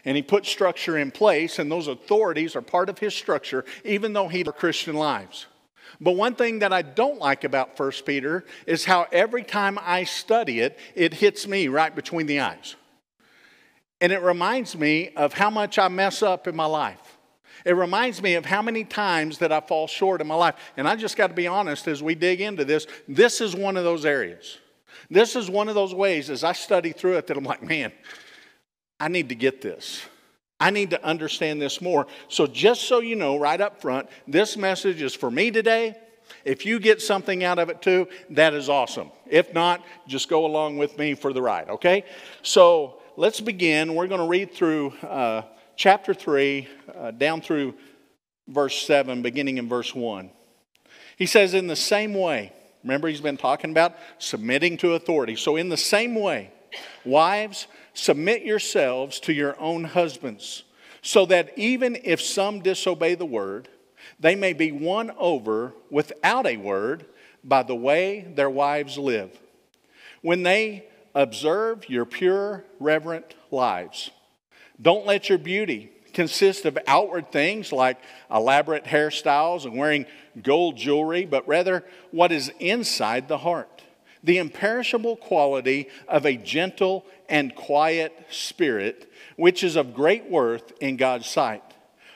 And 0.04 0.16
he 0.16 0.22
put 0.22 0.46
structure 0.46 0.98
in 0.98 1.10
place, 1.10 1.58
and 1.58 1.70
those 1.70 1.88
authorities 1.88 2.56
are 2.56 2.62
part 2.62 2.88
of 2.88 2.98
his 2.98 3.14
structure, 3.14 3.64
even 3.84 4.12
though 4.12 4.28
he 4.28 4.44
Christian 4.44 4.96
lives. 4.96 5.46
But 6.00 6.12
one 6.12 6.34
thing 6.34 6.60
that 6.60 6.72
I 6.72 6.82
don't 6.82 7.18
like 7.18 7.44
about 7.44 7.78
1 7.78 7.92
Peter 8.06 8.44
is 8.66 8.84
how 8.84 9.06
every 9.12 9.42
time 9.42 9.78
I 9.82 10.04
study 10.04 10.60
it, 10.60 10.78
it 10.94 11.14
hits 11.14 11.46
me 11.46 11.68
right 11.68 11.94
between 11.94 12.26
the 12.26 12.40
eyes. 12.40 12.76
And 14.00 14.12
it 14.12 14.22
reminds 14.22 14.76
me 14.76 15.10
of 15.16 15.34
how 15.34 15.50
much 15.50 15.78
I 15.78 15.88
mess 15.88 16.22
up 16.22 16.48
in 16.48 16.56
my 16.56 16.64
life. 16.64 17.18
It 17.66 17.72
reminds 17.72 18.22
me 18.22 18.34
of 18.34 18.46
how 18.46 18.62
many 18.62 18.84
times 18.84 19.38
that 19.38 19.52
I 19.52 19.60
fall 19.60 19.86
short 19.86 20.20
in 20.20 20.26
my 20.26 20.34
life. 20.34 20.54
And 20.76 20.88
I 20.88 20.96
just 20.96 21.16
got 21.16 21.26
to 21.26 21.34
be 21.34 21.46
honest 21.46 21.86
as 21.88 22.02
we 22.02 22.14
dig 22.14 22.40
into 22.40 22.64
this, 22.64 22.86
this 23.06 23.40
is 23.40 23.54
one 23.54 23.76
of 23.76 23.84
those 23.84 24.06
areas. 24.06 24.58
This 25.10 25.36
is 25.36 25.50
one 25.50 25.68
of 25.68 25.74
those 25.74 25.94
ways 25.94 26.30
as 26.30 26.44
I 26.44 26.52
study 26.52 26.92
through 26.92 27.16
it 27.16 27.26
that 27.26 27.36
I'm 27.36 27.44
like, 27.44 27.62
man, 27.62 27.92
I 29.00 29.08
need 29.08 29.30
to 29.30 29.34
get 29.34 29.62
this. 29.62 30.02
I 30.60 30.70
need 30.70 30.90
to 30.90 31.02
understand 31.02 31.60
this 31.60 31.80
more. 31.80 32.06
So, 32.28 32.46
just 32.46 32.82
so 32.82 33.00
you 33.00 33.16
know, 33.16 33.38
right 33.38 33.60
up 33.60 33.80
front, 33.80 34.08
this 34.28 34.58
message 34.58 35.00
is 35.00 35.14
for 35.14 35.30
me 35.30 35.50
today. 35.50 35.96
If 36.44 36.66
you 36.66 36.78
get 36.78 37.00
something 37.00 37.42
out 37.42 37.58
of 37.58 37.70
it 37.70 37.80
too, 37.80 38.06
that 38.30 38.52
is 38.52 38.68
awesome. 38.68 39.10
If 39.26 39.54
not, 39.54 39.82
just 40.06 40.28
go 40.28 40.44
along 40.44 40.76
with 40.76 40.96
me 40.98 41.14
for 41.14 41.32
the 41.32 41.40
ride, 41.40 41.70
okay? 41.70 42.04
So, 42.42 43.00
let's 43.16 43.40
begin. 43.40 43.94
We're 43.94 44.06
going 44.06 44.20
to 44.20 44.28
read 44.28 44.52
through 44.52 44.90
uh, 45.02 45.42
chapter 45.76 46.12
3 46.12 46.68
uh, 46.94 47.10
down 47.12 47.40
through 47.40 47.74
verse 48.46 48.82
7, 48.82 49.22
beginning 49.22 49.56
in 49.56 49.68
verse 49.68 49.94
1. 49.94 50.30
He 51.16 51.26
says, 51.26 51.54
In 51.54 51.68
the 51.68 51.76
same 51.76 52.12
way, 52.12 52.52
remember, 52.84 53.08
he's 53.08 53.22
been 53.22 53.38
talking 53.38 53.70
about 53.70 53.94
submitting 54.18 54.76
to 54.78 54.92
authority. 54.92 55.36
So, 55.36 55.56
in 55.56 55.70
the 55.70 55.76
same 55.78 56.14
way, 56.14 56.52
wives, 57.04 57.66
Submit 58.00 58.44
yourselves 58.44 59.20
to 59.20 59.32
your 59.34 59.60
own 59.60 59.84
husbands, 59.84 60.62
so 61.02 61.26
that 61.26 61.52
even 61.58 61.98
if 62.02 62.18
some 62.18 62.60
disobey 62.60 63.14
the 63.14 63.26
word, 63.26 63.68
they 64.18 64.34
may 64.34 64.54
be 64.54 64.72
won 64.72 65.12
over 65.18 65.74
without 65.90 66.46
a 66.46 66.56
word 66.56 67.04
by 67.44 67.62
the 67.62 67.74
way 67.74 68.26
their 68.34 68.48
wives 68.48 68.96
live. 68.96 69.38
When 70.22 70.44
they 70.44 70.86
observe 71.14 71.90
your 71.90 72.06
pure, 72.06 72.64
reverent 72.78 73.34
lives, 73.50 74.10
don't 74.80 75.04
let 75.04 75.28
your 75.28 75.36
beauty 75.36 75.92
consist 76.14 76.64
of 76.64 76.78
outward 76.86 77.30
things 77.30 77.70
like 77.70 77.98
elaborate 78.30 78.84
hairstyles 78.84 79.66
and 79.66 79.76
wearing 79.76 80.06
gold 80.42 80.78
jewelry, 80.78 81.26
but 81.26 81.46
rather 81.46 81.84
what 82.12 82.32
is 82.32 82.50
inside 82.60 83.28
the 83.28 83.36
heart. 83.36 83.79
The 84.22 84.38
imperishable 84.38 85.16
quality 85.16 85.88
of 86.08 86.26
a 86.26 86.36
gentle 86.36 87.06
and 87.28 87.54
quiet 87.54 88.12
spirit, 88.30 89.10
which 89.36 89.64
is 89.64 89.76
of 89.76 89.94
great 89.94 90.28
worth 90.28 90.72
in 90.80 90.96
God's 90.96 91.26
sight. 91.26 91.62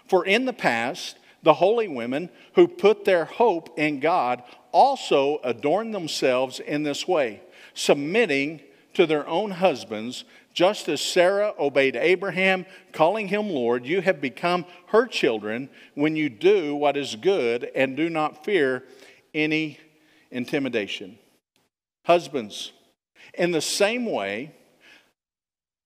For 0.06 0.24
in 0.24 0.44
the 0.44 0.52
past, 0.52 1.16
the 1.42 1.54
holy 1.54 1.88
women 1.88 2.30
who 2.54 2.66
put 2.68 3.04
their 3.04 3.24
hope 3.24 3.78
in 3.78 4.00
God 4.00 4.42
also 4.72 5.38
adorned 5.44 5.94
themselves 5.94 6.58
in 6.58 6.82
this 6.82 7.06
way, 7.06 7.42
submitting 7.74 8.60
to 8.94 9.06
their 9.06 9.26
own 9.28 9.50
husbands, 9.50 10.24
just 10.52 10.88
as 10.88 11.00
Sarah 11.00 11.52
obeyed 11.58 11.96
Abraham, 11.96 12.64
calling 12.92 13.28
him 13.28 13.50
Lord. 13.50 13.84
You 13.84 14.00
have 14.00 14.20
become 14.20 14.64
her 14.88 15.06
children 15.06 15.68
when 15.94 16.16
you 16.16 16.28
do 16.28 16.74
what 16.74 16.96
is 16.96 17.16
good 17.16 17.70
and 17.74 17.96
do 17.96 18.08
not 18.08 18.44
fear 18.44 18.84
any 19.34 19.78
intimidation. 20.30 21.18
Husbands, 22.04 22.72
in 23.32 23.50
the 23.50 23.60
same 23.60 24.06
way, 24.06 24.54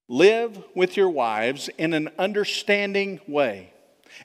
live 0.09 0.63
with 0.75 0.97
your 0.97 1.11
wives 1.11 1.71
in 1.79 1.95
an 1.95 2.11
understanding 2.19 3.21
way, 3.29 3.73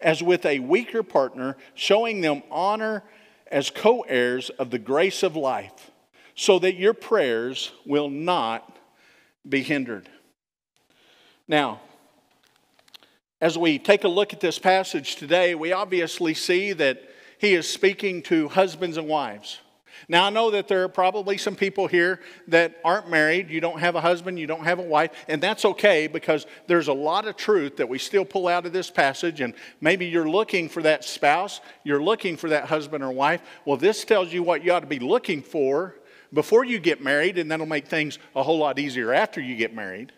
as 0.02 0.24
with 0.24 0.46
a 0.46 0.60
weaker 0.60 1.04
partner, 1.04 1.56
showing 1.76 2.22
them 2.22 2.42
honor 2.50 3.04
as 3.52 3.70
co 3.70 4.02
heirs 4.02 4.50
of 4.52 4.72
the 4.72 4.80
grace 4.80 5.24
of 5.24 5.36
life, 5.36 5.92
so 6.36 6.58
that 6.60 6.76
your 6.76 6.94
prayers 6.94 7.72
will 7.86 8.10
not 8.10 8.78
be 9.48 9.62
hindered. 9.62 10.10
Now, 11.48 11.82
as 13.40 13.58
we 13.58 13.78
take 13.78 14.04
a 14.04 14.08
look 14.08 14.34
at 14.34 14.40
this 14.40 14.58
passage 14.58 15.18
today, 15.18 15.54
we 15.54 15.74
obviously 15.74 16.34
see 16.34 16.74
that 16.74 17.04
he 17.38 17.54
is 17.54 17.70
speaking 17.70 18.24
to 18.24 18.48
husbands 18.48 18.98
and 18.98 19.08
wives. 19.08 19.60
Now, 20.08 20.26
I 20.26 20.30
know 20.30 20.52
that 20.52 20.68
there 20.68 20.84
are 20.84 20.90
probably 20.90 21.38
some 21.38 21.56
people 21.56 21.88
here 21.88 22.20
that 22.48 22.80
aren't 22.84 23.10
married. 23.10 23.50
You 23.50 23.62
don't 23.62 23.80
have 23.80 23.96
a 23.96 24.02
husband, 24.02 24.40
you 24.40 24.48
don't 24.48 24.64
have 24.66 24.80
a 24.80 24.84
wife, 24.84 25.12
and 25.28 25.42
that's 25.42 25.66
okay 25.66 26.08
because 26.08 26.46
there's 26.68 26.88
a 26.88 26.94
lot 26.94 27.28
of 27.28 27.36
truth 27.36 27.78
that 27.78 27.88
we 27.88 27.98
still 27.98 28.26
pull 28.26 28.48
out 28.48 28.66
of 28.66 28.74
this 28.74 28.90
passage. 28.90 29.42
And 29.42 29.54
maybe 29.82 30.06
you're 30.06 30.30
looking 30.30 30.70
for 30.70 30.82
that 30.84 31.04
spouse, 31.04 31.62
you're 31.84 32.04
looking 32.04 32.38
for 32.38 32.50
that 32.50 32.66
husband 32.66 33.04
or 33.04 33.12
wife. 33.12 33.42
Well, 33.66 33.78
this 33.78 34.04
tells 34.06 34.34
you 34.34 34.44
what 34.44 34.64
you 34.64 34.74
ought 34.74 34.82
to 34.82 34.88
be 34.88 35.00
looking 35.00 35.42
for 35.42 35.96
before 36.34 36.66
you 36.66 36.80
get 36.80 37.02
married, 37.02 37.38
and 37.38 37.50
that'll 37.52 37.66
make 37.66 37.88
things 37.88 38.18
a 38.36 38.44
whole 38.44 38.58
lot 38.58 38.80
easier 38.80 39.14
after 39.14 39.40
you 39.40 39.56
get 39.56 39.74
married. 39.74 40.12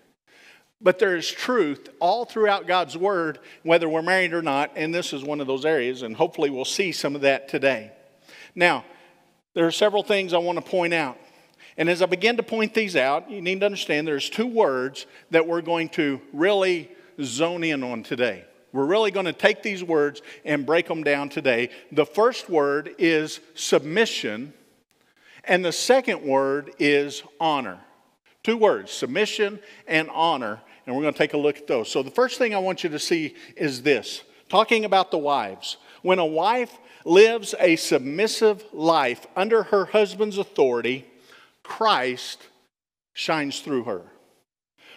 But 0.82 1.00
there 1.00 1.16
is 1.16 1.30
truth 1.30 1.90
all 2.00 2.26
throughout 2.26 2.68
God's 2.68 2.98
Word, 2.98 3.40
whether 3.64 3.88
we're 3.88 4.02
married 4.02 4.34
or 4.34 4.42
not, 4.42 4.72
and 4.76 4.94
this 4.94 5.14
is 5.14 5.24
one 5.24 5.42
of 5.42 5.48
those 5.48 5.66
areas, 5.66 6.02
and 6.02 6.16
hopefully 6.16 6.50
we'll 6.50 6.66
see 6.66 6.92
some 6.92 7.16
of 7.16 7.22
that 7.22 7.48
today. 7.48 7.92
Now, 8.54 8.86
there 9.56 9.66
are 9.66 9.72
several 9.72 10.04
things 10.04 10.34
I 10.34 10.38
want 10.38 10.64
to 10.64 10.64
point 10.64 10.94
out. 10.94 11.18
And 11.78 11.90
as 11.90 12.02
I 12.02 12.06
begin 12.06 12.38
to 12.38 12.44
point 12.44 12.74
these 12.74 12.96
out, 12.96 13.30
you 13.30 13.42
need 13.42 13.62
to 13.62 13.66
understand 13.66 14.08
there's 14.08 14.30
two 14.30 14.48
words 14.48 15.08
that 15.32 15.48
we're 15.48 15.62
going 15.62 15.90
to 15.90 16.22
really 16.32 16.92
zone 17.22 17.64
in 17.64 17.84
on 17.84 18.04
today. 18.04 18.46
We're 18.72 18.86
really 18.86 19.12
going 19.12 19.26
to 19.26 19.34
take 19.34 19.64
these 19.64 19.84
words 19.84 20.22
and 20.44 20.66
break 20.66 20.88
them 20.88 21.04
down 21.04 21.30
today. 21.30 21.70
The 21.92 22.06
first 22.06 22.50
word 22.50 22.94
is 22.98 23.40
submission, 23.56 24.54
and 25.46 25.64
the 25.64 25.72
second 25.72 26.22
word 26.22 26.72
is 26.78 27.24
honor. 27.40 27.80
Two 28.44 28.58
words, 28.58 28.92
submission 28.92 29.60
and 29.88 30.10
honor. 30.10 30.62
And 30.86 30.96
we're 30.96 31.02
going 31.02 31.14
to 31.14 31.18
take 31.18 31.34
a 31.34 31.38
look 31.38 31.58
at 31.58 31.68
those. 31.68 31.90
So, 31.90 32.04
the 32.04 32.12
first 32.12 32.38
thing 32.38 32.54
I 32.54 32.60
want 32.60 32.84
you 32.84 32.90
to 32.92 33.00
see 33.00 33.36
is 33.56 33.82
this 33.82 34.24
talking 34.50 34.86
about 34.86 35.10
the 35.10 35.18
wives. 35.18 35.78
When 36.04 36.20
a 36.20 36.26
wife 36.26 36.78
lives 37.06 37.56
a 37.60 37.76
submissive 37.76 38.66
life 38.74 39.26
under 39.36 39.64
her 39.64 39.86
husband's 39.86 40.38
authority, 40.38 41.06
Christ 41.64 42.42
shines 43.14 43.62
through 43.62 43.84
her. 43.84 44.02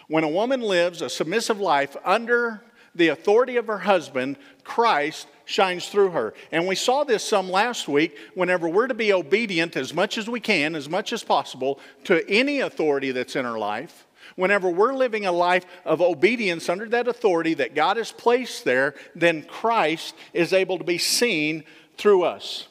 When 0.07 0.23
a 0.23 0.29
woman 0.29 0.61
lives 0.61 1.01
a 1.01 1.09
submissive 1.09 1.59
life 1.59 1.95
under 2.03 2.61
the 2.95 3.09
authority 3.09 3.57
of 3.57 3.67
her 3.67 3.77
husband, 3.77 4.37
Christ 4.63 5.27
shines 5.45 5.87
through 5.87 6.09
her. 6.09 6.33
And 6.51 6.67
we 6.67 6.75
saw 6.75 7.03
this 7.03 7.23
some 7.23 7.49
last 7.49 7.87
week. 7.87 8.17
Whenever 8.33 8.67
we're 8.67 8.87
to 8.87 8.93
be 8.93 9.13
obedient 9.13 9.75
as 9.75 9.93
much 9.93 10.17
as 10.17 10.27
we 10.27 10.39
can, 10.39 10.75
as 10.75 10.89
much 10.89 11.13
as 11.13 11.23
possible, 11.23 11.79
to 12.05 12.27
any 12.29 12.59
authority 12.59 13.11
that's 13.11 13.35
in 13.35 13.45
our 13.45 13.57
life, 13.57 14.07
whenever 14.35 14.69
we're 14.69 14.93
living 14.93 15.25
a 15.25 15.31
life 15.31 15.65
of 15.85 16.01
obedience 16.01 16.69
under 16.69 16.87
that 16.89 17.07
authority 17.07 17.53
that 17.55 17.75
God 17.75 17.97
has 17.97 18.11
placed 18.11 18.63
there, 18.63 18.95
then 19.15 19.43
Christ 19.43 20.15
is 20.33 20.53
able 20.53 20.77
to 20.77 20.83
be 20.83 20.97
seen 20.97 21.63
through 21.99 22.23
us. 22.23 22.67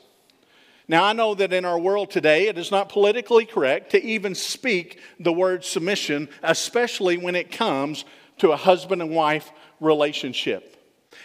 Now, 0.89 1.05
I 1.05 1.13
know 1.13 1.35
that 1.35 1.53
in 1.53 1.67
our 1.67 1.79
world 1.79 2.11
today, 2.11 2.49
it 2.49 2.57
is 2.57 2.71
not 2.71 2.89
politically 2.89 3.45
correct 3.45 3.91
to 3.91 4.03
even 4.03 4.35
speak 4.35 4.99
the 5.21 5.33
word 5.33 5.63
submission, 5.65 6.31
especially 6.43 7.19
when 7.19 7.37
it 7.37 7.53
comes 7.53 8.07
to 8.39 8.53
a 8.53 8.57
husband 8.57 9.03
and 9.03 9.11
wife 9.11 9.53
relationship. 9.81 10.77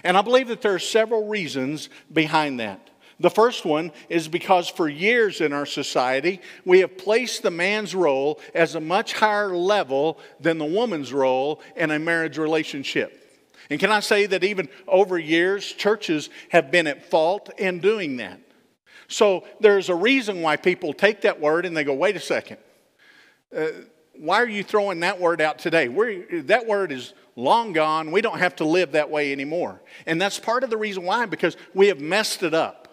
And 0.03 0.17
I 0.17 0.21
believe 0.21 0.49
that 0.49 0.61
there 0.61 0.73
are 0.73 0.79
several 0.79 1.27
reasons 1.27 1.87
behind 2.11 2.59
that. 2.59 2.89
The 3.21 3.29
first 3.29 3.63
one 3.63 3.93
is 4.09 4.27
because 4.27 4.67
for 4.67 4.89
years 4.89 5.39
in 5.39 5.53
our 5.53 5.65
society, 5.65 6.41
we 6.65 6.79
have 6.79 6.97
placed 6.97 7.41
the 7.41 7.51
man's 7.51 7.95
role 7.95 8.41
as 8.53 8.75
a 8.75 8.81
much 8.81 9.13
higher 9.13 9.55
level 9.55 10.19
than 10.41 10.57
the 10.57 10.65
woman's 10.65 11.13
role 11.13 11.61
in 11.77 11.91
a 11.91 11.99
marriage 11.99 12.37
relationship. 12.37 13.22
And 13.69 13.79
can 13.79 13.91
I 13.91 13.99
say 13.99 14.25
that 14.25 14.43
even 14.43 14.69
over 14.87 15.17
years, 15.17 15.71
churches 15.71 16.29
have 16.49 16.71
been 16.71 16.87
at 16.87 17.09
fault 17.09 17.49
in 17.57 17.79
doing 17.79 18.17
that? 18.17 18.39
So 19.07 19.45
there's 19.59 19.89
a 19.89 19.95
reason 19.95 20.41
why 20.41 20.55
people 20.57 20.93
take 20.93 21.21
that 21.21 21.39
word 21.39 21.65
and 21.65 21.75
they 21.75 21.83
go, 21.83 21.93
wait 21.93 22.15
a 22.15 22.19
second. 22.19 22.57
Uh, 23.55 23.67
why 24.17 24.41
are 24.41 24.47
you 24.47 24.63
throwing 24.63 25.01
that 25.01 25.19
word 25.19 25.41
out 25.41 25.59
today? 25.59 25.87
We're, 25.87 26.43
that 26.43 26.67
word 26.67 26.91
is 26.91 27.13
long 27.35 27.73
gone. 27.73 28.11
We 28.11 28.21
don't 28.21 28.39
have 28.39 28.55
to 28.57 28.65
live 28.65 28.93
that 28.93 29.09
way 29.09 29.31
anymore. 29.31 29.81
And 30.05 30.21
that's 30.21 30.39
part 30.39 30.63
of 30.63 30.69
the 30.69 30.77
reason 30.77 31.03
why, 31.03 31.25
because 31.25 31.57
we 31.73 31.87
have 31.87 31.99
messed 31.99 32.43
it 32.43 32.53
up. 32.53 32.87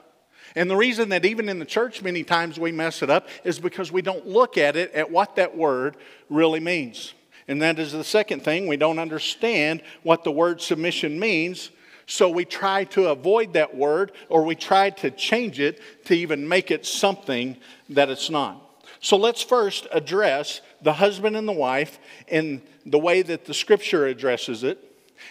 And 0.56 0.68
the 0.68 0.76
reason 0.76 1.10
that 1.10 1.24
even 1.24 1.48
in 1.48 1.58
the 1.58 1.64
church 1.64 2.02
many 2.02 2.24
times 2.24 2.58
we 2.58 2.72
mess 2.72 3.02
it 3.02 3.10
up 3.10 3.28
is 3.44 3.58
because 3.58 3.92
we 3.92 4.02
don't 4.02 4.26
look 4.26 4.58
at 4.58 4.76
it 4.76 4.92
at 4.92 5.10
what 5.10 5.36
that 5.36 5.56
word 5.56 5.96
really 6.28 6.60
means. 6.60 7.14
And 7.50 7.60
that 7.62 7.80
is 7.80 7.90
the 7.90 8.04
second 8.04 8.44
thing. 8.44 8.68
We 8.68 8.76
don't 8.76 9.00
understand 9.00 9.82
what 10.04 10.22
the 10.22 10.30
word 10.30 10.62
submission 10.62 11.18
means. 11.18 11.72
So 12.06 12.30
we 12.30 12.44
try 12.44 12.84
to 12.84 13.08
avoid 13.08 13.54
that 13.54 13.76
word 13.76 14.12
or 14.28 14.44
we 14.44 14.54
try 14.54 14.90
to 14.90 15.10
change 15.10 15.58
it 15.58 15.80
to 16.04 16.14
even 16.14 16.46
make 16.46 16.70
it 16.70 16.86
something 16.86 17.56
that 17.88 18.08
it's 18.08 18.30
not. 18.30 18.84
So 19.00 19.16
let's 19.16 19.42
first 19.42 19.88
address 19.90 20.60
the 20.80 20.92
husband 20.92 21.36
and 21.36 21.48
the 21.48 21.52
wife 21.52 21.98
in 22.28 22.62
the 22.86 23.00
way 23.00 23.20
that 23.22 23.46
the 23.46 23.54
scripture 23.54 24.06
addresses 24.06 24.62
it. 24.62 24.78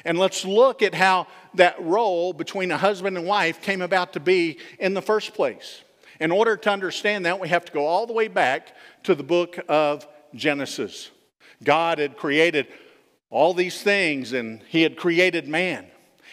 And 0.04 0.20
let's 0.20 0.44
look 0.44 0.82
at 0.82 0.94
how 0.94 1.26
that 1.54 1.82
role 1.82 2.34
between 2.34 2.70
a 2.72 2.78
husband 2.78 3.18
and 3.18 3.26
wife 3.26 3.62
came 3.62 3.82
about 3.82 4.12
to 4.12 4.20
be 4.20 4.58
in 4.78 4.94
the 4.94 5.02
first 5.02 5.34
place. 5.34 5.84
In 6.20 6.32
order 6.32 6.58
to 6.58 6.70
understand 6.70 7.26
that, 7.28 7.40
we 7.40 7.48
have 7.48 7.64
to 7.64 7.72
go 7.72 7.86
all 7.86 8.06
the 8.06 8.12
way 8.12 8.28
back 8.28 8.76
to 9.04 9.16
the 9.16 9.24
book 9.24 9.58
of 9.70 10.06
Genesis. 10.36 11.12
God 11.64 12.00
had 12.00 12.18
created 12.18 12.68
all 13.30 13.54
these 13.54 13.82
things 13.82 14.34
and 14.34 14.62
he 14.68 14.82
had 14.82 14.98
created 14.98 15.48
man. 15.48 15.88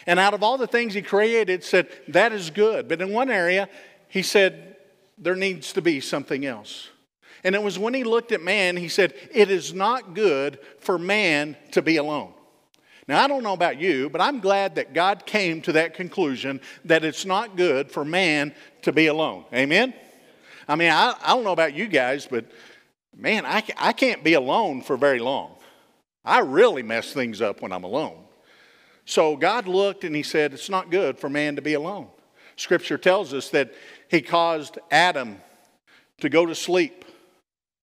And 0.05 0.19
out 0.19 0.33
of 0.33 0.41
all 0.41 0.57
the 0.57 0.67
things 0.67 0.93
he 0.93 1.01
created, 1.01 1.63
said, 1.63 1.89
that 2.07 2.31
is 2.31 2.49
good. 2.49 2.87
But 2.87 3.01
in 3.01 3.11
one 3.11 3.29
area, 3.29 3.67
he 4.07 4.23
said, 4.23 4.77
there 5.17 5.35
needs 5.35 5.73
to 5.73 5.81
be 5.81 5.99
something 5.99 6.45
else. 6.45 6.89
And 7.43 7.55
it 7.55 7.61
was 7.61 7.77
when 7.77 7.93
he 7.93 8.03
looked 8.03 8.31
at 8.31 8.41
man, 8.41 8.77
he 8.77 8.87
said, 8.87 9.13
it 9.31 9.51
is 9.51 9.73
not 9.73 10.13
good 10.13 10.59
for 10.79 10.97
man 10.97 11.57
to 11.71 11.81
be 11.81 11.97
alone. 11.97 12.33
Now, 13.07 13.23
I 13.23 13.27
don't 13.27 13.43
know 13.43 13.53
about 13.53 13.79
you, 13.79 14.09
but 14.09 14.19
I'm 14.21 14.39
glad 14.39 14.75
that 14.75 14.93
God 14.93 15.25
came 15.25 15.61
to 15.61 15.71
that 15.73 15.93
conclusion 15.93 16.59
that 16.85 17.05
it's 17.05 17.25
not 17.25 17.55
good 17.55 17.89
for 17.89 18.03
man 18.03 18.53
to 18.81 18.91
be 18.91 19.07
alone. 19.07 19.45
Amen? 19.53 19.93
I 20.67 20.75
mean, 20.75 20.91
I, 20.91 21.15
I 21.21 21.33
don't 21.33 21.45
know 21.45 21.53
about 21.53 21.73
you 21.73 21.87
guys, 21.87 22.27
but 22.29 22.45
man, 23.17 23.45
I, 23.45 23.63
I 23.77 23.93
can't 23.93 24.23
be 24.23 24.33
alone 24.33 24.81
for 24.81 24.95
very 24.95 25.19
long. 25.19 25.55
I 26.23 26.39
really 26.39 26.83
mess 26.83 27.13
things 27.13 27.41
up 27.41 27.61
when 27.61 27.71
I'm 27.71 27.83
alone. 27.83 28.23
So 29.05 29.37
God 29.37 29.67
looked 29.67 30.03
and 30.03 30.15
he 30.15 30.23
said, 30.23 30.53
It's 30.53 30.69
not 30.69 30.91
good 30.91 31.17
for 31.17 31.29
man 31.29 31.55
to 31.55 31.61
be 31.61 31.73
alone. 31.73 32.07
Scripture 32.57 32.97
tells 32.97 33.33
us 33.33 33.49
that 33.49 33.73
he 34.09 34.21
caused 34.21 34.77
Adam 34.91 35.37
to 36.19 36.29
go 36.29 36.45
to 36.45 36.55
sleep, 36.55 37.05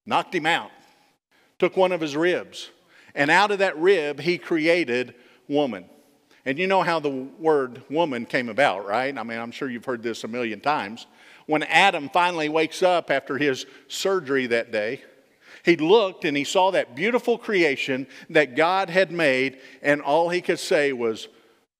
knocked 0.05 0.35
him 0.35 0.47
out, 0.47 0.71
took 1.59 1.77
one 1.77 1.93
of 1.93 2.01
his 2.01 2.17
ribs, 2.17 2.71
and 3.15 3.31
out 3.31 3.51
of 3.51 3.61
that 3.61 3.79
rib 3.79 4.21
he 4.21 4.37
created 4.37 5.15
woman. 5.49 5.87
And 6.45 6.59
you 6.59 6.67
know 6.67 6.83
how 6.83 7.01
the 7.01 7.09
word 7.09 7.83
woman 7.89 8.27
came 8.27 8.51
about, 8.51 8.87
right? 8.87 9.17
I 9.17 9.23
mean, 9.23 9.39
I'm 9.39 9.53
sure 9.53 9.71
you've 9.71 9.85
heard 9.85 10.03
this 10.03 10.25
a 10.25 10.29
million 10.29 10.61
times. 10.61 11.07
When 11.47 11.63
Adam 11.63 12.11
finally 12.11 12.51
wakes 12.51 12.83
up 12.83 13.11
after 13.11 13.39
his 13.39 13.65
surgery 13.89 14.47
that 14.49 14.71
day, 14.71 15.03
he 15.65 15.77
looked 15.77 16.25
and 16.25 16.37
he 16.37 16.45
saw 16.45 16.71
that 16.73 16.95
beautiful 16.95 17.39
creation 17.39 18.07
that 18.31 18.55
God 18.55 18.91
had 18.91 19.11
made, 19.11 19.59
and 19.83 20.03
all 20.03 20.29
he 20.29 20.41
could 20.41 20.59
say 20.59 20.93
was, 20.93 21.27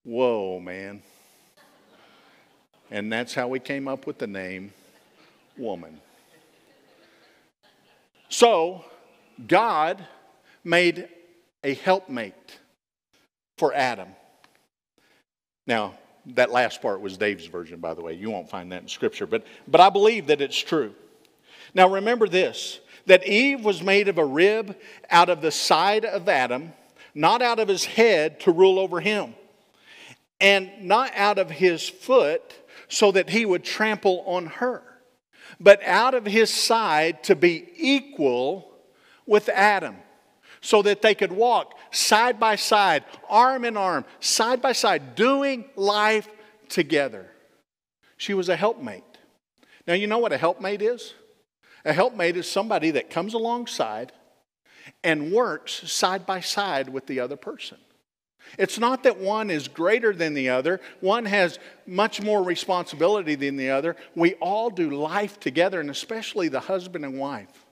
Whoa, 0.05 0.59
man. 0.59 1.03
And 2.91 3.13
that's 3.13 3.35
how 3.35 3.49
we 3.49 3.59
came 3.59 3.89
up 3.89 4.07
with 4.07 4.19
the 4.19 4.27
name 4.27 4.73
woman. 5.57 6.01
So, 8.29 8.85
God 9.47 10.07
made 10.63 11.09
a 11.63 11.75
helpmate 11.75 12.59
for 13.57 13.73
Adam. 13.75 14.09
Now, 15.67 15.95
that 16.27 16.51
last 16.51 16.81
part 16.81 17.01
was 17.01 17.17
Dave's 17.17 17.47
version, 17.47 17.81
by 17.81 17.95
the 17.95 18.03
way. 18.03 18.15
You 18.15 18.31
won't 18.31 18.49
find 18.49 18.73
that 18.73 18.83
in 18.83 18.89
Scripture, 18.89 19.27
but, 19.27 19.45
but 19.69 19.81
I 19.81 19.91
believe 19.91 20.29
that 20.29 20.41
it's 20.41 20.59
true. 20.59 20.95
Now, 21.75 21.89
remember 21.89 22.29
this 22.29 22.81
that 23.07 23.27
Eve 23.27 23.65
was 23.65 23.83
made 23.83 24.09
of 24.09 24.19
a 24.19 24.25
rib 24.25 24.77
out 25.11 25.29
of 25.29 25.41
the 25.41 25.51
side 25.51 26.05
of 26.05 26.29
Adam, 26.29 26.73
not 27.15 27.43
out 27.43 27.59
of 27.59 27.69
his 27.69 27.85
head 27.85 28.41
to 28.41 28.53
rule 28.53 28.79
over 28.79 29.01
him, 29.01 29.35
and 30.41 30.71
not 30.83 31.13
out 31.15 31.39
of 31.39 31.51
his 31.51 31.89
foot 31.89 32.55
so 32.89 33.13
that 33.13 33.31
he 33.31 33.47
would 33.47 33.65
trample 33.65 34.23
on 34.27 34.47
her, 34.47 34.83
but 35.61 35.83
out 35.85 36.15
of 36.15 36.27
his 36.27 36.53
side 36.53 37.23
to 37.25 37.37
be 37.37 37.69
equal 37.77 38.71
with 39.27 39.49
Adam 39.49 39.97
so 40.61 40.81
that 40.83 41.03
they 41.03 41.15
could 41.15 41.33
walk 41.33 41.75
side 41.91 42.41
by 42.41 42.57
side, 42.57 43.05
arm 43.29 43.65
in 43.65 43.77
arm, 43.77 44.05
side 44.21 44.63
by 44.63 44.73
side, 44.73 45.15
doing 45.15 45.65
life 45.77 46.29
together. 46.69 47.31
She 48.17 48.35
was 48.35 48.49
a 48.49 48.57
helpmate. 48.57 49.05
Now, 49.87 49.95
you 49.95 50.07
know 50.07 50.19
what 50.19 50.33
a 50.33 50.39
helpmate 50.39 50.81
is? 50.81 51.13
A 51.85 51.93
helpmate 51.93 52.37
is 52.37 52.51
somebody 52.51 52.93
that 52.93 53.11
comes 53.11 53.35
alongside 53.35 54.13
and 55.03 55.33
works 55.33 55.91
side 55.91 56.27
by 56.27 56.41
side 56.41 56.89
with 56.89 57.07
the 57.07 57.21
other 57.21 57.37
person. 57.37 57.79
It's 58.59 58.79
not 58.79 59.03
that 59.05 59.19
one 59.19 59.51
is 59.51 59.69
greater 59.69 60.13
than 60.15 60.35
the 60.35 60.51
other, 60.51 60.81
one 61.01 61.25
has 61.25 61.59
much 61.87 62.21
more 62.21 62.43
responsibility 62.43 63.35
than 63.35 63.57
the 63.57 63.71
other. 63.71 63.97
We 64.15 64.35
all 64.35 64.71
do 64.71 64.91
life 64.91 65.41
together, 65.41 65.81
and 65.81 65.91
especially 65.91 66.49
the 66.49 66.61
husband 66.61 67.05
and 67.05 67.19
wife. 67.19 67.65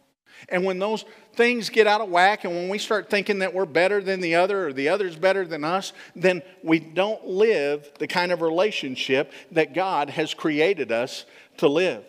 And 0.48 0.64
when 0.64 0.78
those 0.78 1.04
things 1.34 1.70
get 1.70 1.86
out 1.86 2.00
of 2.00 2.08
whack 2.08 2.44
and 2.44 2.52
when 2.52 2.68
we 2.68 2.78
start 2.78 3.08
thinking 3.08 3.40
that 3.40 3.54
we're 3.54 3.64
better 3.64 4.02
than 4.02 4.20
the 4.20 4.34
other 4.34 4.66
or 4.66 4.72
the 4.72 4.88
other's 4.88 5.14
better 5.14 5.46
than 5.46 5.62
us, 5.62 5.92
then 6.16 6.42
we 6.64 6.80
don't 6.80 7.24
live 7.26 7.90
the 7.98 8.08
kind 8.08 8.32
of 8.32 8.40
relationship 8.40 9.32
that 9.52 9.72
God 9.74 10.10
has 10.10 10.34
created 10.34 10.90
us 10.90 11.26
to 11.58 11.68
live. 11.68 12.04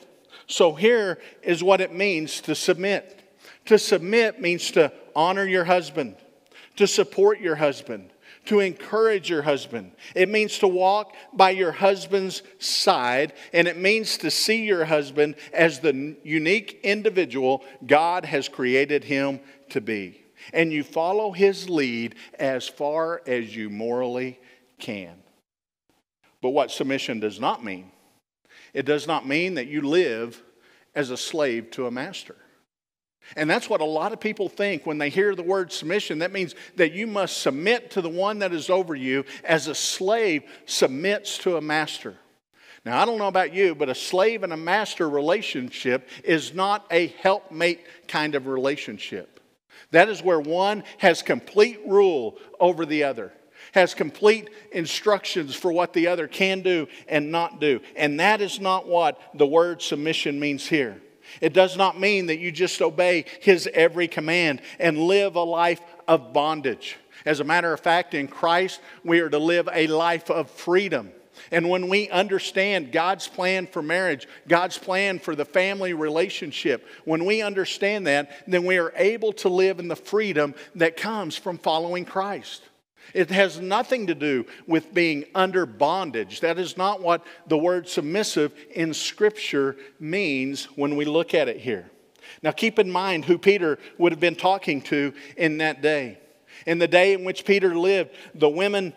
So 0.48 0.74
here 0.74 1.20
is 1.42 1.64
what 1.64 1.82
it 1.82 1.94
means 1.94 2.42
to 2.42 2.56
submit. 2.56 3.20
To 3.66 3.78
submit 3.78 4.42
means 4.42 4.72
to 4.72 4.92
honor 5.16 5.46
your 5.46 5.64
husband, 5.64 6.16
to 6.76 6.88
support 6.88 7.40
your 7.40 7.56
husband, 7.56 8.10
to 8.46 8.60
encourage 8.60 9.30
your 9.30 9.42
husband. 9.42 9.94
It 10.16 10.28
means 10.28 10.60
to 10.60 10.68
walk 10.68 11.16
by 11.32 11.52
your 11.52 11.72
husband's 11.72 12.44
side, 12.60 13.34
and 13.54 13.68
it 13.68 13.78
means 13.78 14.18
to 14.18 14.30
see 14.30 14.66
your 14.66 14.86
husband 14.86 15.36
as 15.54 15.80
the 15.80 16.18
unique 16.24 16.82
individual 16.84 17.64
God 17.86 18.26
has 18.26 18.50
created 18.50 19.06
him 19.06 19.40
to 19.70 19.80
be. 19.80 20.26
And 20.52 20.74
you 20.74 20.84
follow 20.84 21.32
his 21.32 21.70
lead 21.70 22.16
as 22.38 22.68
far 22.68 23.22
as 23.26 23.56
you 23.56 23.70
morally 23.70 24.40
can. 24.78 25.16
But 26.42 26.50
what 26.50 26.70
submission 26.70 27.22
does 27.22 27.40
not 27.40 27.64
mean, 27.64 27.93
it 28.74 28.86
does 28.86 29.08
not 29.08 29.28
mean 29.28 29.56
that 29.56 29.68
you 29.68 29.82
live 29.82 30.42
as 30.96 31.10
a 31.10 31.18
slave 31.18 31.72
to 31.72 31.88
a 31.88 31.92
master. 31.92 32.36
And 33.36 33.50
that's 33.50 33.70
what 33.70 33.82
a 33.82 33.86
lot 33.86 34.12
of 34.12 34.20
people 34.20 34.50
think 34.50 34.86
when 34.86 34.98
they 34.98 35.10
hear 35.10 35.34
the 35.34 35.44
word 35.44 35.72
submission. 35.72 36.20
That 36.20 36.34
means 36.34 36.56
that 36.76 36.92
you 36.92 37.08
must 37.08 37.42
submit 37.42 37.92
to 37.92 38.02
the 38.02 38.10
one 38.10 38.40
that 38.40 38.54
is 38.54 38.70
over 38.70 38.96
you 38.96 39.24
as 39.44 39.68
a 39.68 39.76
slave 39.76 40.44
submits 40.66 41.38
to 41.40 41.58
a 41.58 41.62
master. 41.62 42.16
Now, 42.86 43.02
I 43.02 43.06
don't 43.06 43.18
know 43.18 43.30
about 43.30 43.54
you, 43.54 43.76
but 43.76 43.88
a 43.88 43.96
slave 43.96 44.44
and 44.44 44.52
a 44.52 44.58
master 44.58 45.10
relationship 45.10 46.10
is 46.24 46.54
not 46.54 46.86
a 46.92 47.08
helpmate 47.08 47.86
kind 48.10 48.36
of 48.36 48.46
relationship. 48.46 49.40
That 49.92 50.10
is 50.10 50.22
where 50.22 50.40
one 50.40 50.84
has 50.98 51.22
complete 51.22 51.80
rule 51.86 52.38
over 52.60 52.86
the 52.86 53.06
other, 53.06 53.32
has 53.74 53.94
complete 53.94 54.50
instructions 54.72 55.56
for 55.56 55.72
what 55.72 55.94
the 55.94 56.08
other 56.08 56.28
can 56.28 56.62
do 56.62 56.88
and 57.08 57.32
not 57.32 57.60
do. 57.60 57.82
And 57.96 58.20
that 58.20 58.42
is 58.42 58.60
not 58.60 58.88
what 58.88 59.20
the 59.34 59.48
word 59.48 59.82
submission 59.82 60.40
means 60.40 60.68
here. 60.68 61.02
It 61.42 61.54
does 61.54 61.76
not 61.78 62.00
mean 62.00 62.28
that 62.28 62.40
you 62.40 62.52
just 62.52 62.82
obey 62.82 63.26
his 63.42 63.68
every 63.74 64.08
command 64.08 64.62
and 64.80 64.98
live 64.98 65.36
a 65.36 65.44
life 65.44 65.82
of 66.08 66.34
bondage. 66.34 66.98
As 67.26 67.40
a 67.40 67.44
matter 67.44 67.74
of 67.74 67.80
fact, 67.80 68.14
in 68.14 68.28
Christ, 68.28 68.82
we 69.04 69.20
are 69.20 69.30
to 69.30 69.40
live 69.40 69.70
a 69.72 69.88
life 69.88 70.30
of 70.30 70.50
freedom. 70.50 71.12
And 71.52 71.70
when 71.70 71.90
we 71.90 72.10
understand 72.10 72.92
God's 72.92 73.28
plan 73.28 73.66
for 73.66 73.82
marriage, 73.82 74.28
God's 74.48 74.78
plan 74.78 75.18
for 75.18 75.36
the 75.36 75.46
family 75.46 75.94
relationship, 75.94 76.86
when 77.06 77.26
we 77.26 77.42
understand 77.42 78.06
that, 78.08 78.30
then 78.48 78.66
we 78.66 78.78
are 78.78 78.94
able 78.96 79.34
to 79.34 79.50
live 79.50 79.80
in 79.80 79.88
the 79.88 79.96
freedom 79.96 80.54
that 80.76 80.98
comes 80.98 81.36
from 81.36 81.58
following 81.58 82.06
Christ. 82.06 82.62
It 83.14 83.30
has 83.30 83.60
nothing 83.60 84.08
to 84.08 84.16
do 84.16 84.46
with 84.68 84.94
being 84.94 85.26
under 85.36 85.66
bondage. 85.66 86.40
That 86.42 86.58
is 86.58 86.78
not 86.78 87.02
what 87.02 87.26
the 87.48 87.58
word 87.58 87.88
submissive 87.88 88.54
in 88.72 88.94
Scripture 88.94 89.76
means 90.00 90.66
when 90.76 90.96
we 90.96 91.06
look 91.06 91.34
at 91.34 91.48
it 91.48 91.58
here. 91.58 91.90
Now, 92.42 92.52
keep 92.52 92.80
in 92.80 92.90
mind 92.90 93.26
who 93.26 93.38
Peter 93.38 93.78
would 93.98 94.12
have 94.12 94.20
been 94.20 94.36
talking 94.36 94.82
to 94.84 95.14
in 95.38 95.58
that 95.60 95.82
day. 95.82 96.18
In 96.66 96.80
the 96.80 96.88
day 96.88 97.14
in 97.14 97.24
which 97.24 97.46
Peter 97.46 97.76
lived, 97.76 98.12
the 98.34 98.50
women 98.50 98.94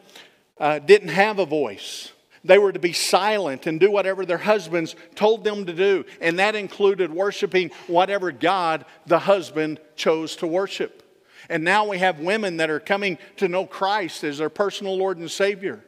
uh, 0.59 0.79
didn't 0.79 1.09
have 1.09 1.39
a 1.39 1.47
voice. 1.47 2.13
They 2.45 2.59
were 2.59 2.73
to 2.73 2.79
be 2.79 2.93
silent 2.93 3.67
and 3.67 3.81
do 3.81 3.91
whatever 3.91 4.25
their 4.25 4.39
husbands 4.39 4.95
told 5.17 5.43
them 5.43 5.67
to 5.67 5.73
do. 5.73 6.05
And 6.21 6.39
that 6.39 6.55
included 6.55 7.13
worshiping 7.13 7.71
whatever 7.89 8.31
God 8.31 8.85
the 9.07 9.19
husband 9.19 9.81
chose 9.97 10.37
to 10.37 10.47
worship. 10.47 11.03
And 11.49 11.65
now 11.65 11.87
we 11.87 11.99
have 11.99 12.21
women 12.21 12.59
that 12.59 12.71
are 12.71 12.81
coming 12.81 13.19
to 13.37 13.49
know 13.49 13.67
Christ 13.67 14.25
as 14.25 14.39
their 14.39 14.51
personal 14.51 14.97
Lord 14.97 15.19
and 15.19 15.31
Savior. 15.31 15.85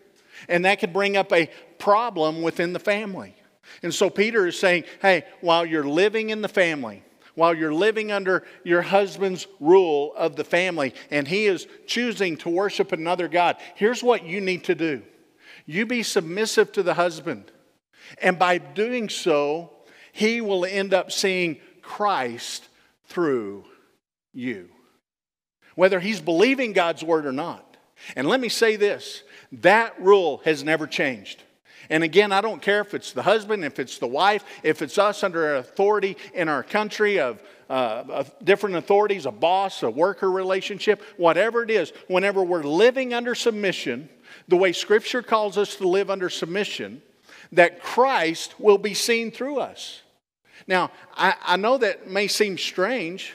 And 0.48 0.64
that 0.64 0.80
could 0.80 0.92
bring 0.92 1.16
up 1.16 1.32
a 1.32 1.50
problem 1.78 2.42
within 2.42 2.72
the 2.72 2.78
family. 2.78 3.34
And 3.82 3.94
so 3.94 4.08
Peter 4.08 4.46
is 4.46 4.58
saying, 4.58 4.84
hey, 5.02 5.24
while 5.40 5.66
you're 5.66 5.84
living 5.84 6.30
in 6.30 6.42
the 6.42 6.48
family, 6.48 7.02
while 7.34 7.54
you're 7.54 7.74
living 7.74 8.10
under 8.10 8.44
your 8.64 8.82
husband's 8.82 9.46
rule 9.60 10.12
of 10.16 10.36
the 10.36 10.44
family, 10.44 10.94
and 11.10 11.28
he 11.28 11.46
is 11.46 11.66
choosing 11.86 12.36
to 12.38 12.48
worship 12.48 12.92
another 12.92 13.28
God, 13.28 13.56
here's 13.74 14.02
what 14.02 14.24
you 14.24 14.40
need 14.40 14.64
to 14.64 14.74
do 14.74 15.02
you 15.66 15.84
be 15.84 16.02
submissive 16.02 16.72
to 16.72 16.82
the 16.82 16.94
husband. 16.94 17.50
And 18.22 18.38
by 18.38 18.56
doing 18.56 19.10
so, 19.10 19.70
he 20.12 20.40
will 20.40 20.64
end 20.64 20.94
up 20.94 21.12
seeing 21.12 21.58
Christ 21.82 22.66
through 23.04 23.64
you 24.32 24.70
whether 25.78 26.00
he's 26.00 26.20
believing 26.20 26.72
God's 26.72 27.04
word 27.04 27.24
or 27.24 27.30
not. 27.30 27.76
And 28.16 28.26
let 28.26 28.40
me 28.40 28.48
say 28.48 28.74
this 28.74 29.22
that 29.52 29.94
rule 30.02 30.38
has 30.44 30.64
never 30.64 30.88
changed. 30.88 31.44
And 31.88 32.02
again, 32.02 32.32
I 32.32 32.40
don't 32.40 32.60
care 32.60 32.80
if 32.80 32.94
it's 32.94 33.12
the 33.12 33.22
husband, 33.22 33.64
if 33.64 33.78
it's 33.78 33.98
the 33.98 34.08
wife, 34.08 34.44
if 34.64 34.82
it's 34.82 34.98
us 34.98 35.22
under 35.22 35.54
authority 35.54 36.16
in 36.34 36.48
our 36.48 36.64
country 36.64 37.20
of, 37.20 37.40
uh, 37.70 38.02
of 38.08 38.34
different 38.42 38.74
authorities, 38.74 39.24
a 39.24 39.30
boss, 39.30 39.84
a 39.84 39.88
worker 39.88 40.28
relationship, 40.28 41.00
whatever 41.16 41.62
it 41.62 41.70
is, 41.70 41.92
whenever 42.08 42.42
we're 42.42 42.64
living 42.64 43.14
under 43.14 43.36
submission, 43.36 44.08
the 44.48 44.56
way 44.56 44.72
Scripture 44.72 45.22
calls 45.22 45.56
us 45.56 45.76
to 45.76 45.86
live 45.86 46.10
under 46.10 46.28
submission, 46.28 47.02
that 47.52 47.80
Christ 47.80 48.58
will 48.58 48.78
be 48.78 48.94
seen 48.94 49.30
through 49.30 49.60
us. 49.60 50.02
Now, 50.66 50.90
I, 51.16 51.34
I 51.40 51.56
know 51.56 51.78
that 51.78 52.10
may 52.10 52.26
seem 52.26 52.58
strange 52.58 53.32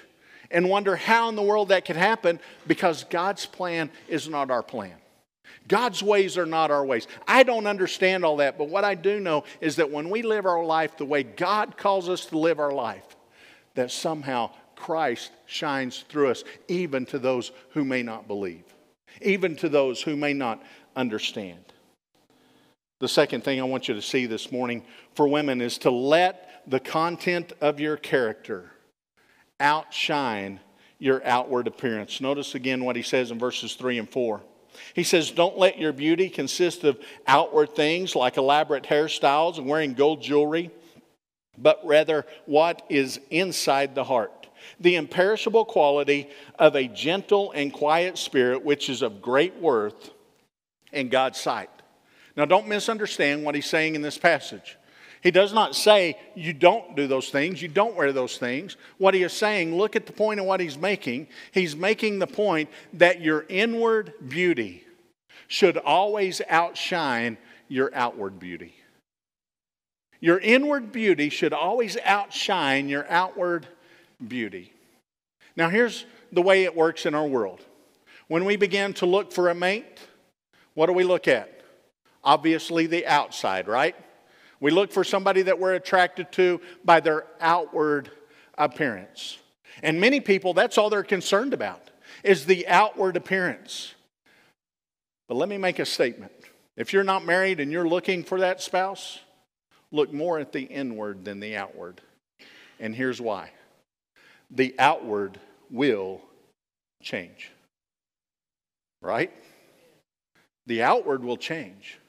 and 0.53 0.69
wonder 0.69 0.95
how 0.95 1.27
in 1.27 1.35
the 1.35 1.41
world 1.41 1.69
that 1.69 1.83
could 1.83 1.97
happen 1.97 2.39
because 2.67 3.03
God's 3.05 3.45
plan 3.45 3.89
is 4.07 4.29
not 4.29 4.51
our 4.51 4.63
plan. 4.63 4.93
God's 5.67 6.03
ways 6.03 6.37
are 6.37 6.45
not 6.45 6.71
our 6.71 6.85
ways. 6.85 7.07
I 7.27 7.43
don't 7.43 7.67
understand 7.67 8.23
all 8.23 8.37
that, 8.37 8.57
but 8.57 8.69
what 8.69 8.83
I 8.83 8.95
do 8.95 9.19
know 9.19 9.43
is 9.59 9.77
that 9.77 9.91
when 9.91 10.09
we 10.09 10.21
live 10.21 10.45
our 10.45 10.63
life 10.63 10.97
the 10.97 11.05
way 11.05 11.23
God 11.23 11.77
calls 11.77 12.07
us 12.07 12.25
to 12.27 12.37
live 12.37 12.59
our 12.59 12.71
life, 12.71 13.15
that 13.75 13.91
somehow 13.91 14.51
Christ 14.75 15.31
shines 15.45 16.05
through 16.09 16.29
us, 16.29 16.43
even 16.67 17.05
to 17.07 17.19
those 17.19 17.51
who 17.71 17.83
may 17.83 18.03
not 18.03 18.27
believe, 18.27 18.63
even 19.21 19.55
to 19.57 19.69
those 19.69 20.01
who 20.01 20.15
may 20.15 20.33
not 20.33 20.61
understand. 20.95 21.63
The 22.99 23.07
second 23.07 23.43
thing 23.43 23.59
I 23.59 23.63
want 23.63 23.87
you 23.87 23.95
to 23.95 24.01
see 24.01 24.25
this 24.25 24.51
morning 24.51 24.83
for 25.15 25.27
women 25.27 25.61
is 25.61 25.77
to 25.79 25.91
let 25.91 26.63
the 26.67 26.79
content 26.79 27.53
of 27.61 27.79
your 27.79 27.97
character 27.97 28.72
outshine 29.59 30.59
your 30.99 31.21
outward 31.25 31.67
appearance. 31.67 32.21
Notice 32.21 32.55
again 32.55 32.85
what 32.85 32.95
he 32.95 33.01
says 33.01 33.31
in 33.31 33.39
verses 33.39 33.75
3 33.75 33.99
and 33.99 34.09
4. 34.09 34.41
He 34.93 35.03
says, 35.03 35.31
Don't 35.31 35.57
let 35.57 35.77
your 35.77 35.93
beauty 35.93 36.29
consist 36.29 36.83
of 36.83 36.99
outward 37.27 37.75
things 37.75 38.15
like 38.15 38.37
elaborate 38.37 38.83
hairstyles 38.83 39.57
and 39.57 39.67
wearing 39.67 39.93
gold 39.93 40.21
jewelry, 40.21 40.71
but 41.57 41.79
rather 41.83 42.25
what 42.45 42.83
is 42.89 43.19
inside 43.29 43.95
the 43.95 44.03
heart. 44.03 44.47
The 44.79 44.95
imperishable 44.95 45.65
quality 45.65 46.29
of 46.57 46.75
a 46.75 46.87
gentle 46.87 47.51
and 47.51 47.71
quiet 47.71 48.17
spirit, 48.17 48.63
which 48.63 48.89
is 48.89 49.01
of 49.01 49.21
great 49.21 49.55
worth 49.57 50.11
in 50.91 51.09
God's 51.09 51.39
sight. 51.39 51.69
Now, 52.35 52.45
don't 52.45 52.67
misunderstand 52.67 53.43
what 53.43 53.55
he's 53.55 53.65
saying 53.65 53.95
in 53.95 54.01
this 54.01 54.17
passage. 54.17 54.77
He 55.23 55.31
does 55.31 55.53
not 55.53 55.73
say 55.73 56.19
you 56.35 56.51
don't 56.51 56.97
do 56.97 57.07
those 57.07 57.29
things, 57.29 57.61
you 57.61 57.69
don't 57.69 57.95
wear 57.95 58.11
those 58.11 58.37
things. 58.37 58.75
What 58.97 59.13
he 59.13 59.23
is 59.23 59.31
saying, 59.31 59.73
look 59.73 59.95
at 59.95 60.05
the 60.05 60.11
point 60.11 60.41
of 60.41 60.45
what 60.45 60.59
he's 60.59 60.77
making. 60.77 61.27
He's 61.53 61.77
making 61.77 62.19
the 62.19 62.27
point 62.27 62.69
that 62.91 63.21
your 63.21 63.45
inward 63.47 64.13
beauty 64.27 64.83
should 65.47 65.77
always 65.77 66.41
outshine 66.49 67.37
your 67.69 67.89
outward 67.95 68.37
beauty. 68.37 68.75
Your 70.19 70.39
inward 70.39 70.91
beauty 70.91 71.29
should 71.29 71.53
always 71.53 71.97
outshine 72.03 72.89
your 72.89 73.09
outward 73.09 73.65
beauty. 74.27 74.73
Now, 75.55 75.69
here's 75.69 76.05
the 76.33 76.41
way 76.41 76.65
it 76.65 76.75
works 76.75 77.05
in 77.05 77.15
our 77.15 77.27
world. 77.27 77.61
When 78.27 78.43
we 78.43 78.57
begin 78.57 78.93
to 78.95 79.05
look 79.05 79.31
for 79.31 79.49
a 79.49 79.55
mate, 79.55 79.99
what 80.73 80.87
do 80.87 80.93
we 80.93 81.03
look 81.05 81.29
at? 81.29 81.61
Obviously, 82.25 82.87
the 82.87 83.05
outside, 83.05 83.67
right? 83.67 83.95
We 84.63 84.71
look 84.71 84.93
for 84.93 85.03
somebody 85.03 85.41
that 85.41 85.59
we're 85.59 85.73
attracted 85.73 86.31
to 86.31 86.61
by 86.85 87.01
their 87.01 87.25
outward 87.41 88.09
appearance. 88.57 89.37
And 89.81 89.99
many 89.99 90.21
people, 90.21 90.53
that's 90.53 90.77
all 90.77 90.89
they're 90.89 91.03
concerned 91.03 91.53
about, 91.53 91.89
is 92.23 92.45
the 92.45 92.65
outward 92.69 93.17
appearance. 93.17 93.93
But 95.27 95.35
let 95.35 95.49
me 95.49 95.57
make 95.57 95.79
a 95.79 95.85
statement. 95.85 96.31
If 96.77 96.93
you're 96.93 97.03
not 97.03 97.25
married 97.25 97.59
and 97.59 97.73
you're 97.73 97.85
looking 97.85 98.23
for 98.23 98.39
that 98.39 98.61
spouse, 98.61 99.19
look 99.91 100.13
more 100.13 100.39
at 100.39 100.53
the 100.53 100.61
inward 100.61 101.25
than 101.25 101.41
the 101.41 101.57
outward. 101.57 101.99
And 102.79 102.95
here's 102.95 103.19
why 103.19 103.51
the 104.49 104.75
outward 104.79 105.41
will 105.69 106.21
change. 107.01 107.51
Right? 109.01 109.33
The 110.67 110.83
outward 110.83 111.21
will 111.21 111.35
change 111.35 111.99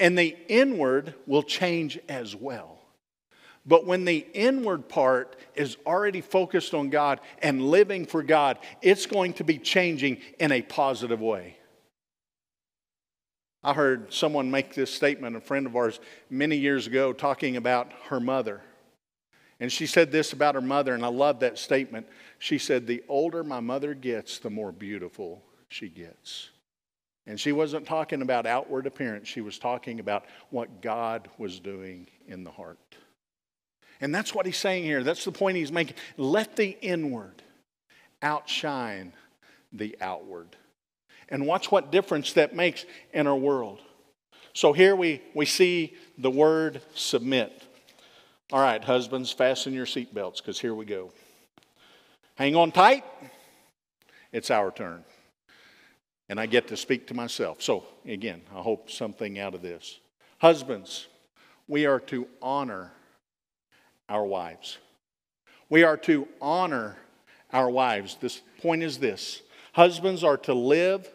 and 0.00 0.18
the 0.18 0.36
inward 0.48 1.14
will 1.26 1.42
change 1.42 1.98
as 2.08 2.34
well. 2.34 2.78
But 3.66 3.86
when 3.86 4.06
the 4.06 4.26
inward 4.32 4.88
part 4.88 5.36
is 5.54 5.76
already 5.86 6.22
focused 6.22 6.72
on 6.72 6.88
God 6.88 7.20
and 7.42 7.62
living 7.62 8.06
for 8.06 8.22
God, 8.22 8.58
it's 8.80 9.04
going 9.04 9.34
to 9.34 9.44
be 9.44 9.58
changing 9.58 10.18
in 10.38 10.50
a 10.50 10.62
positive 10.62 11.20
way. 11.20 11.58
I 13.62 13.74
heard 13.74 14.10
someone 14.12 14.50
make 14.50 14.74
this 14.74 14.92
statement, 14.92 15.36
a 15.36 15.40
friend 15.40 15.66
of 15.66 15.76
ours, 15.76 16.00
many 16.30 16.56
years 16.56 16.86
ago, 16.86 17.12
talking 17.12 17.58
about 17.58 17.92
her 18.08 18.18
mother. 18.18 18.62
And 19.60 19.70
she 19.70 19.86
said 19.86 20.10
this 20.10 20.32
about 20.32 20.54
her 20.54 20.62
mother, 20.62 20.94
and 20.94 21.04
I 21.04 21.08
love 21.08 21.40
that 21.40 21.58
statement. 21.58 22.08
She 22.38 22.56
said, 22.56 22.86
The 22.86 23.04
older 23.06 23.44
my 23.44 23.60
mother 23.60 23.92
gets, 23.92 24.38
the 24.38 24.48
more 24.48 24.72
beautiful 24.72 25.42
she 25.68 25.90
gets. 25.90 26.48
And 27.30 27.38
she 27.38 27.52
wasn't 27.52 27.86
talking 27.86 28.22
about 28.22 28.44
outward 28.44 28.88
appearance, 28.88 29.28
she 29.28 29.40
was 29.40 29.56
talking 29.56 30.00
about 30.00 30.24
what 30.50 30.82
God 30.82 31.28
was 31.38 31.60
doing 31.60 32.08
in 32.26 32.42
the 32.42 32.50
heart. 32.50 32.80
And 34.00 34.12
that's 34.12 34.34
what 34.34 34.46
he's 34.46 34.56
saying 34.56 34.82
here. 34.82 35.04
That's 35.04 35.24
the 35.24 35.30
point 35.30 35.56
he's 35.56 35.70
making. 35.70 35.94
Let 36.16 36.56
the 36.56 36.76
inward 36.80 37.40
outshine 38.20 39.12
the 39.72 39.96
outward. 40.00 40.56
And 41.28 41.46
watch 41.46 41.70
what 41.70 41.92
difference 41.92 42.32
that 42.32 42.56
makes 42.56 42.84
in 43.12 43.28
our 43.28 43.36
world. 43.36 43.80
So 44.52 44.72
here 44.72 44.96
we, 44.96 45.22
we 45.32 45.46
see 45.46 45.94
the 46.18 46.32
word 46.32 46.82
submit. 46.96 47.62
All 48.50 48.60
right, 48.60 48.82
husbands, 48.82 49.30
fasten 49.30 49.72
your 49.72 49.86
seatbelts 49.86 50.38
because 50.38 50.58
here 50.58 50.74
we 50.74 50.84
go. 50.84 51.12
Hang 52.34 52.56
on 52.56 52.72
tight. 52.72 53.04
It's 54.32 54.50
our 54.50 54.72
turn 54.72 55.04
and 56.30 56.38
I 56.38 56.46
get 56.46 56.68
to 56.68 56.76
speak 56.76 57.08
to 57.08 57.14
myself. 57.14 57.60
So, 57.60 57.84
again, 58.06 58.42
I 58.54 58.60
hope 58.60 58.88
something 58.88 59.40
out 59.40 59.52
of 59.52 59.62
this. 59.62 59.98
Husbands, 60.38 61.08
we 61.66 61.86
are 61.86 61.98
to 62.02 62.28
honor 62.40 62.92
our 64.08 64.24
wives. 64.24 64.78
We 65.68 65.82
are 65.82 65.96
to 65.98 66.28
honor 66.40 66.96
our 67.52 67.68
wives. 67.68 68.16
This 68.20 68.42
point 68.62 68.84
is 68.84 68.98
this 68.98 69.42
husbands 69.72 70.22
are 70.22 70.36
to 70.36 70.54
live 70.54 71.08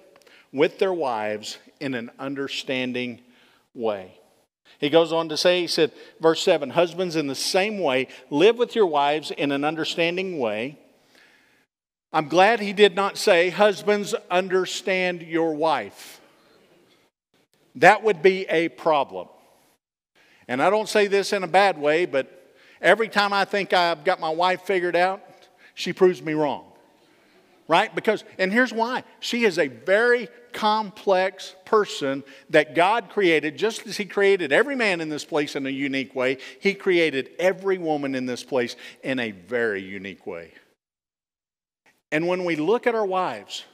with 0.51 0.79
their 0.79 0.93
wives 0.93 1.59
in 1.79 1.93
an 1.93 2.11
understanding 2.19 3.21
way. 3.73 4.19
He 4.79 4.89
goes 4.89 5.13
on 5.13 5.29
to 5.29 5.37
say, 5.37 5.61
he 5.61 5.67
said, 5.67 5.93
verse 6.19 6.43
7 6.43 6.71
Husbands, 6.71 7.15
in 7.15 7.27
the 7.27 7.35
same 7.35 7.79
way, 7.79 8.09
live 8.29 8.57
with 8.57 8.75
your 8.75 8.87
wives 8.87 9.31
in 9.31 9.53
an 9.53 9.63
understanding 9.63 10.39
way 10.39 10.77
I'm 12.15 12.29
glad 12.29 12.61
he 12.61 12.71
did 12.71 12.95
not 12.95 13.17
say, 13.17 13.49
Husbands, 13.49 14.15
understand 14.31 15.21
your 15.21 15.53
wife. 15.53 16.21
That 17.75 18.03
would 18.03 18.21
be 18.21 18.45
a 18.47 18.69
problem. 18.69 19.27
And 20.47 20.63
I 20.63 20.69
don't 20.69 20.87
say 20.87 21.07
this 21.07 21.33
in 21.33 21.43
a 21.43 21.47
bad 21.47 21.77
way, 21.77 22.05
but 22.05 22.55
every 22.81 23.09
time 23.09 23.33
I 23.33 23.43
think 23.43 23.73
I've 23.73 24.05
got 24.05 24.21
my 24.21 24.29
wife 24.29 24.61
figured 24.61 24.95
out, 24.95 25.21
she 25.73 25.91
proves 25.91 26.21
me 26.21 26.35
wrong. 26.35 26.63
Right? 27.67 27.93
Because, 27.93 28.23
and 28.39 28.49
here's 28.49 28.71
why 28.71 29.03
she 29.19 29.43
is 29.43 29.59
a 29.59 29.67
very 29.67 30.29
complex 30.53 31.53
person 31.65 32.23
that 32.51 32.75
God 32.75 33.09
created, 33.09 33.57
just 33.57 33.85
as 33.87 33.97
He 33.97 34.05
created 34.05 34.53
every 34.53 34.77
man 34.77 35.01
in 35.01 35.09
this 35.09 35.25
place 35.25 35.53
in 35.57 35.65
a 35.65 35.69
unique 35.69 36.15
way, 36.15 36.37
He 36.61 36.75
created 36.75 37.31
every 37.39 37.77
woman 37.77 38.15
in 38.15 38.25
this 38.25 38.41
place 38.45 38.77
in 39.03 39.19
a 39.19 39.31
very 39.31 39.81
unique 39.81 40.25
way. 40.25 40.53
And 42.11 42.27
when 42.27 42.45
we 42.45 42.55
look 42.55 42.87
at 42.87 42.95
our 42.95 43.05
wives 43.05 43.65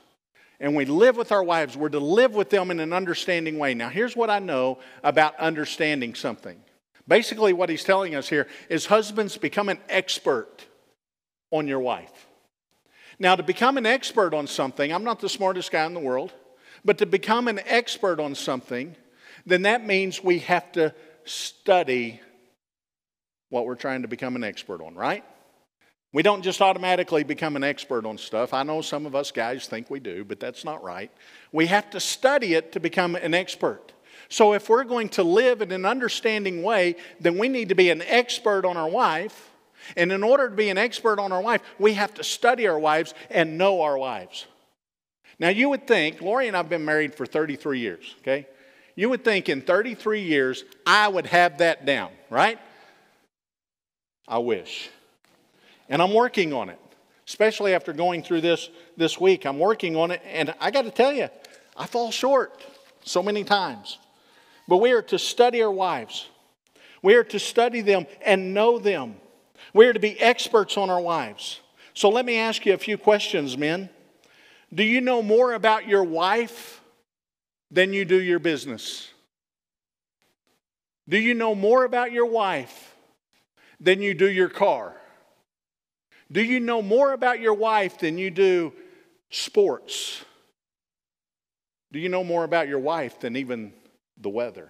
and 0.59 0.75
we 0.75 0.85
live 0.85 1.17
with 1.17 1.31
our 1.31 1.43
wives, 1.43 1.75
we're 1.75 1.89
to 1.89 1.99
live 1.99 2.33
with 2.33 2.49
them 2.49 2.71
in 2.71 2.79
an 2.79 2.93
understanding 2.93 3.57
way. 3.57 3.73
Now, 3.73 3.89
here's 3.89 4.15
what 4.15 4.29
I 4.29 4.39
know 4.39 4.79
about 5.03 5.35
understanding 5.39 6.15
something. 6.15 6.61
Basically, 7.07 7.53
what 7.53 7.69
he's 7.69 7.83
telling 7.83 8.15
us 8.15 8.29
here 8.29 8.47
is 8.69 8.85
husbands 8.85 9.37
become 9.37 9.69
an 9.69 9.79
expert 9.89 10.65
on 11.51 11.67
your 11.67 11.79
wife. 11.79 12.27
Now, 13.19 13.35
to 13.35 13.43
become 13.43 13.77
an 13.77 13.85
expert 13.85 14.33
on 14.33 14.47
something, 14.47 14.91
I'm 14.91 15.03
not 15.03 15.19
the 15.19 15.29
smartest 15.29 15.71
guy 15.71 15.85
in 15.85 15.93
the 15.93 15.99
world, 15.99 16.31
but 16.83 16.97
to 16.99 17.05
become 17.05 17.47
an 17.47 17.59
expert 17.65 18.19
on 18.19 18.33
something, 18.33 18.95
then 19.45 19.63
that 19.63 19.85
means 19.85 20.23
we 20.23 20.39
have 20.39 20.71
to 20.73 20.93
study 21.25 22.19
what 23.49 23.65
we're 23.65 23.75
trying 23.75 24.01
to 24.03 24.07
become 24.07 24.35
an 24.35 24.43
expert 24.43 24.81
on, 24.81 24.95
right? 24.95 25.23
We 26.13 26.23
don't 26.23 26.41
just 26.41 26.61
automatically 26.61 27.23
become 27.23 27.55
an 27.55 27.63
expert 27.63 28.05
on 28.05 28.17
stuff. 28.17 28.53
I 28.53 28.63
know 28.63 28.81
some 28.81 29.05
of 29.05 29.15
us 29.15 29.31
guys 29.31 29.67
think 29.67 29.89
we 29.89 29.99
do, 29.99 30.25
but 30.25 30.39
that's 30.39 30.65
not 30.65 30.83
right. 30.83 31.09
We 31.53 31.67
have 31.67 31.89
to 31.91 31.99
study 31.99 32.53
it 32.53 32.73
to 32.73 32.79
become 32.81 33.15
an 33.15 33.33
expert. 33.33 33.93
So 34.27 34.53
if 34.53 34.69
we're 34.69 34.83
going 34.83 35.09
to 35.09 35.23
live 35.23 35.61
in 35.61 35.71
an 35.71 35.85
understanding 35.85 36.63
way, 36.63 36.95
then 37.19 37.37
we 37.37 37.47
need 37.47 37.69
to 37.69 37.75
be 37.75 37.89
an 37.89 38.01
expert 38.01 38.65
on 38.65 38.75
our 38.75 38.89
wife. 38.89 39.49
And 39.95 40.11
in 40.11 40.23
order 40.23 40.49
to 40.49 40.55
be 40.55 40.69
an 40.69 40.77
expert 40.77 41.19
on 41.19 41.31
our 41.31 41.41
wife, 41.41 41.61
we 41.79 41.93
have 41.93 42.13
to 42.15 42.23
study 42.23 42.67
our 42.67 42.79
wives 42.79 43.13
and 43.29 43.57
know 43.57 43.81
our 43.81 43.97
wives. 43.97 44.47
Now, 45.39 45.49
you 45.49 45.69
would 45.69 45.87
think, 45.87 46.21
Lori 46.21 46.47
and 46.47 46.55
I 46.55 46.59
have 46.59 46.69
been 46.69 46.85
married 46.85 47.15
for 47.15 47.25
33 47.25 47.79
years, 47.79 48.15
okay? 48.19 48.47
You 48.95 49.09
would 49.09 49.23
think 49.23 49.49
in 49.49 49.61
33 49.61 50.21
years 50.21 50.63
I 50.85 51.07
would 51.07 51.25
have 51.27 51.57
that 51.59 51.85
down, 51.85 52.11
right? 52.29 52.59
I 54.27 54.37
wish. 54.37 54.89
And 55.91 56.01
I'm 56.01 56.13
working 56.13 56.53
on 56.53 56.69
it, 56.69 56.79
especially 57.27 57.75
after 57.75 57.91
going 57.91 58.23
through 58.23 58.39
this 58.41 58.69
this 58.95 59.19
week. 59.19 59.45
I'm 59.45 59.59
working 59.59 59.97
on 59.97 60.09
it, 60.09 60.21
and 60.25 60.55
I 60.61 60.71
got 60.71 60.83
to 60.83 60.91
tell 60.91 61.11
you, 61.11 61.27
I 61.75 61.85
fall 61.85 62.11
short 62.11 62.63
so 63.03 63.21
many 63.21 63.43
times. 63.43 63.99
But 64.69 64.77
we 64.77 64.93
are 64.93 65.01
to 65.03 65.19
study 65.19 65.61
our 65.61 65.69
wives, 65.69 66.29
we 67.03 67.15
are 67.15 67.25
to 67.25 67.39
study 67.39 67.81
them 67.81 68.07
and 68.25 68.53
know 68.53 68.79
them. 68.79 69.15
We 69.73 69.85
are 69.85 69.93
to 69.93 69.99
be 69.99 70.19
experts 70.19 70.77
on 70.77 70.89
our 70.89 70.99
wives. 70.99 71.59
So 71.93 72.09
let 72.09 72.25
me 72.25 72.37
ask 72.37 72.65
you 72.65 72.73
a 72.73 72.77
few 72.77 72.97
questions, 72.97 73.57
men. 73.57 73.89
Do 74.73 74.83
you 74.83 75.01
know 75.01 75.21
more 75.21 75.53
about 75.53 75.87
your 75.87 76.03
wife 76.03 76.81
than 77.69 77.93
you 77.93 78.05
do 78.05 78.21
your 78.21 78.39
business? 78.39 79.09
Do 81.07 81.17
you 81.17 81.33
know 81.33 81.53
more 81.53 81.83
about 81.83 82.11
your 82.11 82.25
wife 82.25 82.95
than 83.79 84.01
you 84.01 84.13
do 84.13 84.29
your 84.29 84.49
car? 84.49 84.95
Do 86.31 86.41
you 86.41 86.59
know 86.59 86.81
more 86.81 87.13
about 87.13 87.39
your 87.39 87.53
wife 87.53 87.99
than 87.99 88.17
you 88.17 88.31
do 88.31 88.73
sports? 89.29 90.23
Do 91.91 91.99
you 91.99 92.09
know 92.09 92.23
more 92.23 92.43
about 92.43 92.67
your 92.67 92.79
wife 92.79 93.19
than 93.19 93.35
even 93.35 93.73
the 94.17 94.29
weather? 94.29 94.69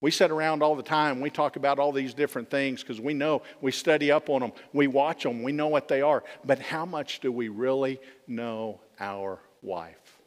We 0.00 0.10
sit 0.10 0.30
around 0.30 0.62
all 0.62 0.76
the 0.76 0.82
time. 0.82 1.20
We 1.20 1.28
talk 1.28 1.56
about 1.56 1.78
all 1.78 1.92
these 1.92 2.14
different 2.14 2.50
things 2.50 2.82
because 2.82 3.00
we 3.00 3.12
know, 3.12 3.42
we 3.60 3.70
study 3.70 4.10
up 4.10 4.30
on 4.30 4.40
them, 4.40 4.52
we 4.72 4.86
watch 4.86 5.24
them, 5.24 5.42
we 5.42 5.52
know 5.52 5.68
what 5.68 5.88
they 5.88 6.00
are. 6.00 6.24
But 6.42 6.58
how 6.58 6.86
much 6.86 7.20
do 7.20 7.30
we 7.30 7.48
really 7.48 8.00
know 8.26 8.80
our 8.98 9.40
wife? 9.60 10.20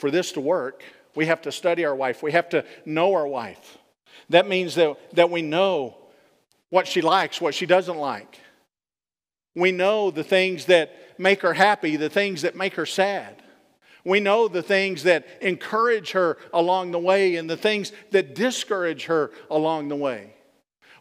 for 0.00 0.10
this 0.10 0.32
to 0.32 0.40
work, 0.40 0.82
we 1.14 1.26
have 1.26 1.42
to 1.42 1.52
study 1.52 1.84
our 1.84 1.94
wife. 1.94 2.22
We 2.22 2.32
have 2.32 2.48
to 2.50 2.64
know 2.86 3.14
our 3.14 3.26
wife. 3.26 3.78
That 4.30 4.48
means 4.48 4.74
that, 4.76 4.96
that 5.14 5.30
we 5.30 5.42
know 5.42 5.96
what 6.70 6.88
she 6.88 7.02
likes, 7.02 7.40
what 7.40 7.54
she 7.54 7.66
doesn't 7.66 7.98
like. 7.98 8.40
We 9.54 9.72
know 9.72 10.10
the 10.10 10.24
things 10.24 10.66
that 10.66 10.94
make 11.18 11.42
her 11.42 11.54
happy, 11.54 11.96
the 11.96 12.08
things 12.08 12.42
that 12.42 12.56
make 12.56 12.74
her 12.74 12.86
sad. 12.86 13.42
We 14.04 14.20
know 14.20 14.48
the 14.48 14.62
things 14.62 15.02
that 15.02 15.26
encourage 15.40 16.12
her 16.12 16.38
along 16.52 16.92
the 16.92 16.98
way 16.98 17.36
and 17.36 17.50
the 17.50 17.56
things 17.56 17.92
that 18.12 18.34
discourage 18.34 19.06
her 19.06 19.30
along 19.50 19.88
the 19.88 19.96
way. 19.96 20.34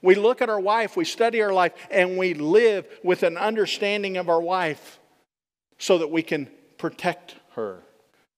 We 0.02 0.16
look 0.16 0.42
at 0.42 0.50
our 0.50 0.60
wife, 0.60 0.96
we 0.96 1.06
study 1.06 1.42
our 1.42 1.54
life, 1.54 1.74
and 1.92 2.18
we 2.18 2.34
live 2.34 2.88
with 3.04 3.24
an 3.24 3.38
understanding 3.38 4.18
of 4.18 4.30
our 4.30 4.42
wife 4.42 5.00
so 5.78 5.98
that 5.98 6.10
we 6.10 6.24
can 6.24 6.50
protect 6.78 7.36
her, 7.52 7.84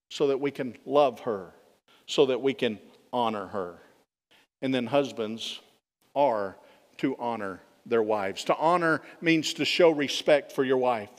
so 0.10 0.28
that 0.28 0.40
we 0.40 0.52
can 0.52 0.76
love 0.86 1.22
her, 1.22 1.54
so 2.06 2.26
that 2.28 2.42
we 2.42 2.54
can 2.54 2.80
honor 3.14 3.48
her. 3.48 3.80
And 4.62 4.74
then 4.74 4.88
husbands 4.88 5.60
are 6.16 6.58
to 6.98 7.16
honor 7.18 7.62
their 7.86 8.04
wives. 8.04 8.44
To 8.46 8.56
honor 8.56 9.02
means 9.22 9.54
to 9.56 9.66
show 9.66 9.92
respect 9.92 10.52
for 10.52 10.64
your 10.64 10.78
wife. 10.78 11.10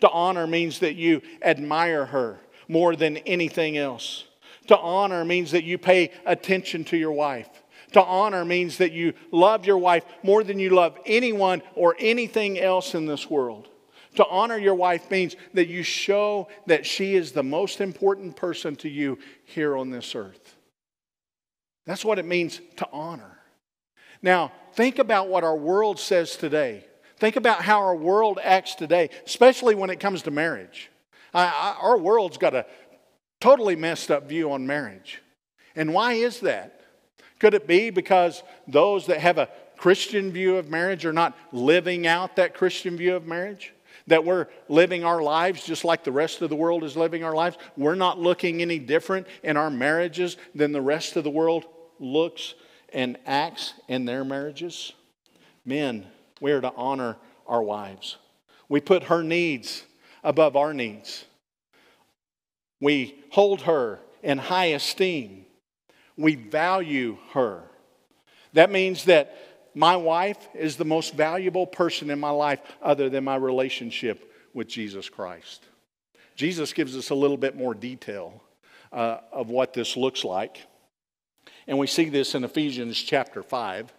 To 0.00 0.10
honor 0.10 0.46
means 0.46 0.80
that 0.80 0.96
you 0.96 1.22
admire 1.42 2.06
her 2.06 2.38
more 2.68 2.96
than 2.96 3.18
anything 3.18 3.76
else. 3.76 4.24
To 4.68 4.78
honor 4.78 5.24
means 5.24 5.50
that 5.52 5.64
you 5.64 5.78
pay 5.78 6.10
attention 6.24 6.84
to 6.84 6.96
your 6.96 7.12
wife. 7.12 7.48
To 7.92 8.02
honor 8.02 8.44
means 8.44 8.78
that 8.78 8.92
you 8.92 9.14
love 9.30 9.66
your 9.66 9.78
wife 9.78 10.04
more 10.22 10.42
than 10.42 10.58
you 10.58 10.70
love 10.70 10.98
anyone 11.06 11.62
or 11.74 11.94
anything 11.98 12.58
else 12.58 12.94
in 12.94 13.06
this 13.06 13.30
world. 13.30 13.68
To 14.16 14.26
honor 14.26 14.56
your 14.56 14.74
wife 14.74 15.10
means 15.10 15.36
that 15.54 15.68
you 15.68 15.82
show 15.82 16.48
that 16.66 16.86
she 16.86 17.14
is 17.14 17.32
the 17.32 17.42
most 17.42 17.80
important 17.80 18.36
person 18.36 18.76
to 18.76 18.88
you 18.88 19.18
here 19.44 19.76
on 19.76 19.90
this 19.90 20.14
earth. 20.14 20.56
That's 21.86 22.04
what 22.04 22.18
it 22.18 22.24
means 22.24 22.60
to 22.76 22.88
honor. 22.92 23.33
Now, 24.24 24.52
think 24.72 24.98
about 24.98 25.28
what 25.28 25.44
our 25.44 25.54
world 25.54 26.00
says 26.00 26.38
today. 26.38 26.86
Think 27.18 27.36
about 27.36 27.60
how 27.60 27.80
our 27.80 27.94
world 27.94 28.40
acts 28.42 28.74
today, 28.74 29.10
especially 29.26 29.74
when 29.74 29.90
it 29.90 30.00
comes 30.00 30.22
to 30.22 30.30
marriage. 30.30 30.90
I, 31.34 31.44
I, 31.44 31.76
our 31.78 31.98
world's 31.98 32.38
got 32.38 32.54
a 32.54 32.64
totally 33.38 33.76
messed 33.76 34.10
up 34.10 34.26
view 34.26 34.50
on 34.50 34.66
marriage. 34.66 35.20
And 35.76 35.92
why 35.92 36.14
is 36.14 36.40
that? 36.40 36.80
Could 37.38 37.52
it 37.52 37.66
be 37.66 37.90
because 37.90 38.42
those 38.66 39.04
that 39.08 39.20
have 39.20 39.36
a 39.36 39.50
Christian 39.76 40.32
view 40.32 40.56
of 40.56 40.70
marriage 40.70 41.04
are 41.04 41.12
not 41.12 41.36
living 41.52 42.06
out 42.06 42.36
that 42.36 42.54
Christian 42.54 42.96
view 42.96 43.16
of 43.16 43.26
marriage? 43.26 43.74
That 44.06 44.24
we're 44.24 44.46
living 44.70 45.04
our 45.04 45.22
lives 45.22 45.66
just 45.66 45.84
like 45.84 46.02
the 46.02 46.12
rest 46.12 46.40
of 46.40 46.48
the 46.48 46.56
world 46.56 46.82
is 46.82 46.96
living 46.96 47.24
our 47.24 47.34
lives? 47.34 47.58
We're 47.76 47.94
not 47.94 48.18
looking 48.18 48.62
any 48.62 48.78
different 48.78 49.26
in 49.42 49.58
our 49.58 49.68
marriages 49.68 50.38
than 50.54 50.72
the 50.72 50.80
rest 50.80 51.16
of 51.16 51.24
the 51.24 51.30
world 51.30 51.66
looks 52.00 52.54
and 52.94 53.18
acts 53.26 53.74
in 53.88 54.06
their 54.06 54.24
marriages? 54.24 54.92
Men, 55.64 56.06
we 56.40 56.52
are 56.52 56.60
to 56.60 56.72
honor 56.76 57.16
our 57.46 57.62
wives. 57.62 58.16
We 58.68 58.80
put 58.80 59.04
her 59.04 59.22
needs 59.22 59.84
above 60.22 60.56
our 60.56 60.72
needs. 60.72 61.24
We 62.80 63.22
hold 63.30 63.62
her 63.62 64.00
in 64.22 64.38
high 64.38 64.66
esteem. 64.66 65.44
We 66.16 66.36
value 66.36 67.18
her. 67.32 67.62
That 68.54 68.70
means 68.70 69.04
that 69.04 69.36
my 69.74 69.96
wife 69.96 70.48
is 70.54 70.76
the 70.76 70.84
most 70.84 71.14
valuable 71.14 71.66
person 71.66 72.10
in 72.10 72.20
my 72.20 72.30
life 72.30 72.60
other 72.80 73.10
than 73.10 73.24
my 73.24 73.36
relationship 73.36 74.30
with 74.54 74.68
Jesus 74.68 75.08
Christ. 75.08 75.64
Jesus 76.36 76.72
gives 76.72 76.96
us 76.96 77.10
a 77.10 77.14
little 77.14 77.36
bit 77.36 77.56
more 77.56 77.74
detail 77.74 78.42
uh, 78.92 79.18
of 79.32 79.50
what 79.50 79.72
this 79.72 79.96
looks 79.96 80.24
like. 80.24 80.58
And 81.66 81.78
we 81.78 81.86
see 81.86 82.08
this 82.08 82.34
in 82.34 82.44
Ephesians 82.44 83.00
chapter 83.00 83.42
5, 83.42 83.92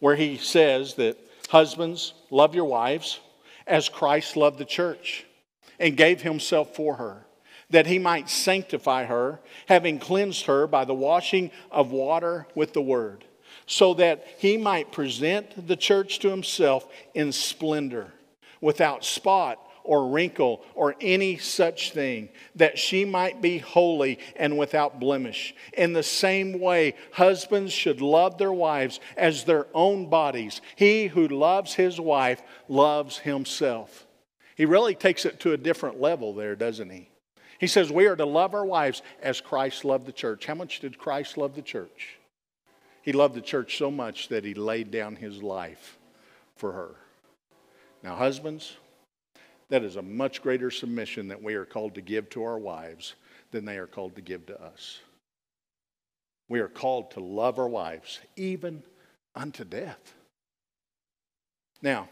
where 0.00 0.16
he 0.16 0.36
says 0.36 0.94
that 0.94 1.18
husbands, 1.48 2.14
love 2.30 2.54
your 2.54 2.64
wives 2.64 3.20
as 3.66 3.88
Christ 3.88 4.36
loved 4.36 4.58
the 4.58 4.64
church 4.64 5.24
and 5.78 5.96
gave 5.96 6.22
himself 6.22 6.74
for 6.74 6.96
her, 6.96 7.26
that 7.70 7.86
he 7.86 7.98
might 7.98 8.28
sanctify 8.28 9.04
her, 9.04 9.40
having 9.66 9.98
cleansed 9.98 10.46
her 10.46 10.66
by 10.66 10.84
the 10.84 10.94
washing 10.94 11.50
of 11.70 11.90
water 11.90 12.46
with 12.54 12.72
the 12.72 12.82
word, 12.82 13.24
so 13.66 13.94
that 13.94 14.26
he 14.38 14.56
might 14.56 14.92
present 14.92 15.66
the 15.66 15.76
church 15.76 16.18
to 16.18 16.28
himself 16.28 16.86
in 17.14 17.32
splendor, 17.32 18.12
without 18.60 19.04
spot 19.04 19.58
or 19.90 20.06
wrinkle 20.06 20.62
or 20.76 20.94
any 21.00 21.36
such 21.36 21.90
thing, 21.90 22.28
that 22.54 22.78
she 22.78 23.04
might 23.04 23.42
be 23.42 23.58
holy 23.58 24.20
and 24.36 24.56
without 24.56 25.00
blemish. 25.00 25.52
In 25.72 25.94
the 25.94 26.04
same 26.04 26.60
way, 26.60 26.94
husbands 27.10 27.72
should 27.72 28.00
love 28.00 28.38
their 28.38 28.52
wives 28.52 29.00
as 29.16 29.42
their 29.42 29.66
own 29.74 30.08
bodies. 30.08 30.60
He 30.76 31.08
who 31.08 31.26
loves 31.26 31.74
his 31.74 32.00
wife 32.00 32.40
loves 32.68 33.18
himself. 33.18 34.06
He 34.54 34.64
really 34.64 34.94
takes 34.94 35.24
it 35.24 35.40
to 35.40 35.54
a 35.54 35.56
different 35.56 36.00
level 36.00 36.34
there, 36.34 36.54
doesn't 36.54 36.90
he? 36.90 37.10
He 37.58 37.66
says, 37.66 37.90
We 37.90 38.06
are 38.06 38.14
to 38.14 38.24
love 38.24 38.54
our 38.54 38.64
wives 38.64 39.02
as 39.20 39.40
Christ 39.40 39.84
loved 39.84 40.06
the 40.06 40.12
church. 40.12 40.46
How 40.46 40.54
much 40.54 40.78
did 40.78 40.98
Christ 40.98 41.36
love 41.36 41.56
the 41.56 41.62
church? 41.62 42.16
He 43.02 43.10
loved 43.10 43.34
the 43.34 43.40
church 43.40 43.76
so 43.76 43.90
much 43.90 44.28
that 44.28 44.44
he 44.44 44.54
laid 44.54 44.92
down 44.92 45.16
his 45.16 45.42
life 45.42 45.98
for 46.54 46.70
her. 46.70 46.94
Now, 48.04 48.14
husbands, 48.14 48.76
that 49.70 49.84
is 49.84 49.96
a 49.96 50.02
much 50.02 50.42
greater 50.42 50.70
submission 50.70 51.28
that 51.28 51.42
we 51.42 51.54
are 51.54 51.64
called 51.64 51.94
to 51.94 52.00
give 52.00 52.28
to 52.30 52.42
our 52.42 52.58
wives 52.58 53.14
than 53.52 53.64
they 53.64 53.78
are 53.78 53.86
called 53.86 54.16
to 54.16 54.20
give 54.20 54.44
to 54.46 54.62
us. 54.62 55.00
We 56.48 56.60
are 56.60 56.68
called 56.68 57.12
to 57.12 57.20
love 57.20 57.58
our 57.58 57.68
wives, 57.68 58.18
even 58.36 58.82
unto 59.34 59.64
death. 59.64 60.14
Now, 61.80 62.08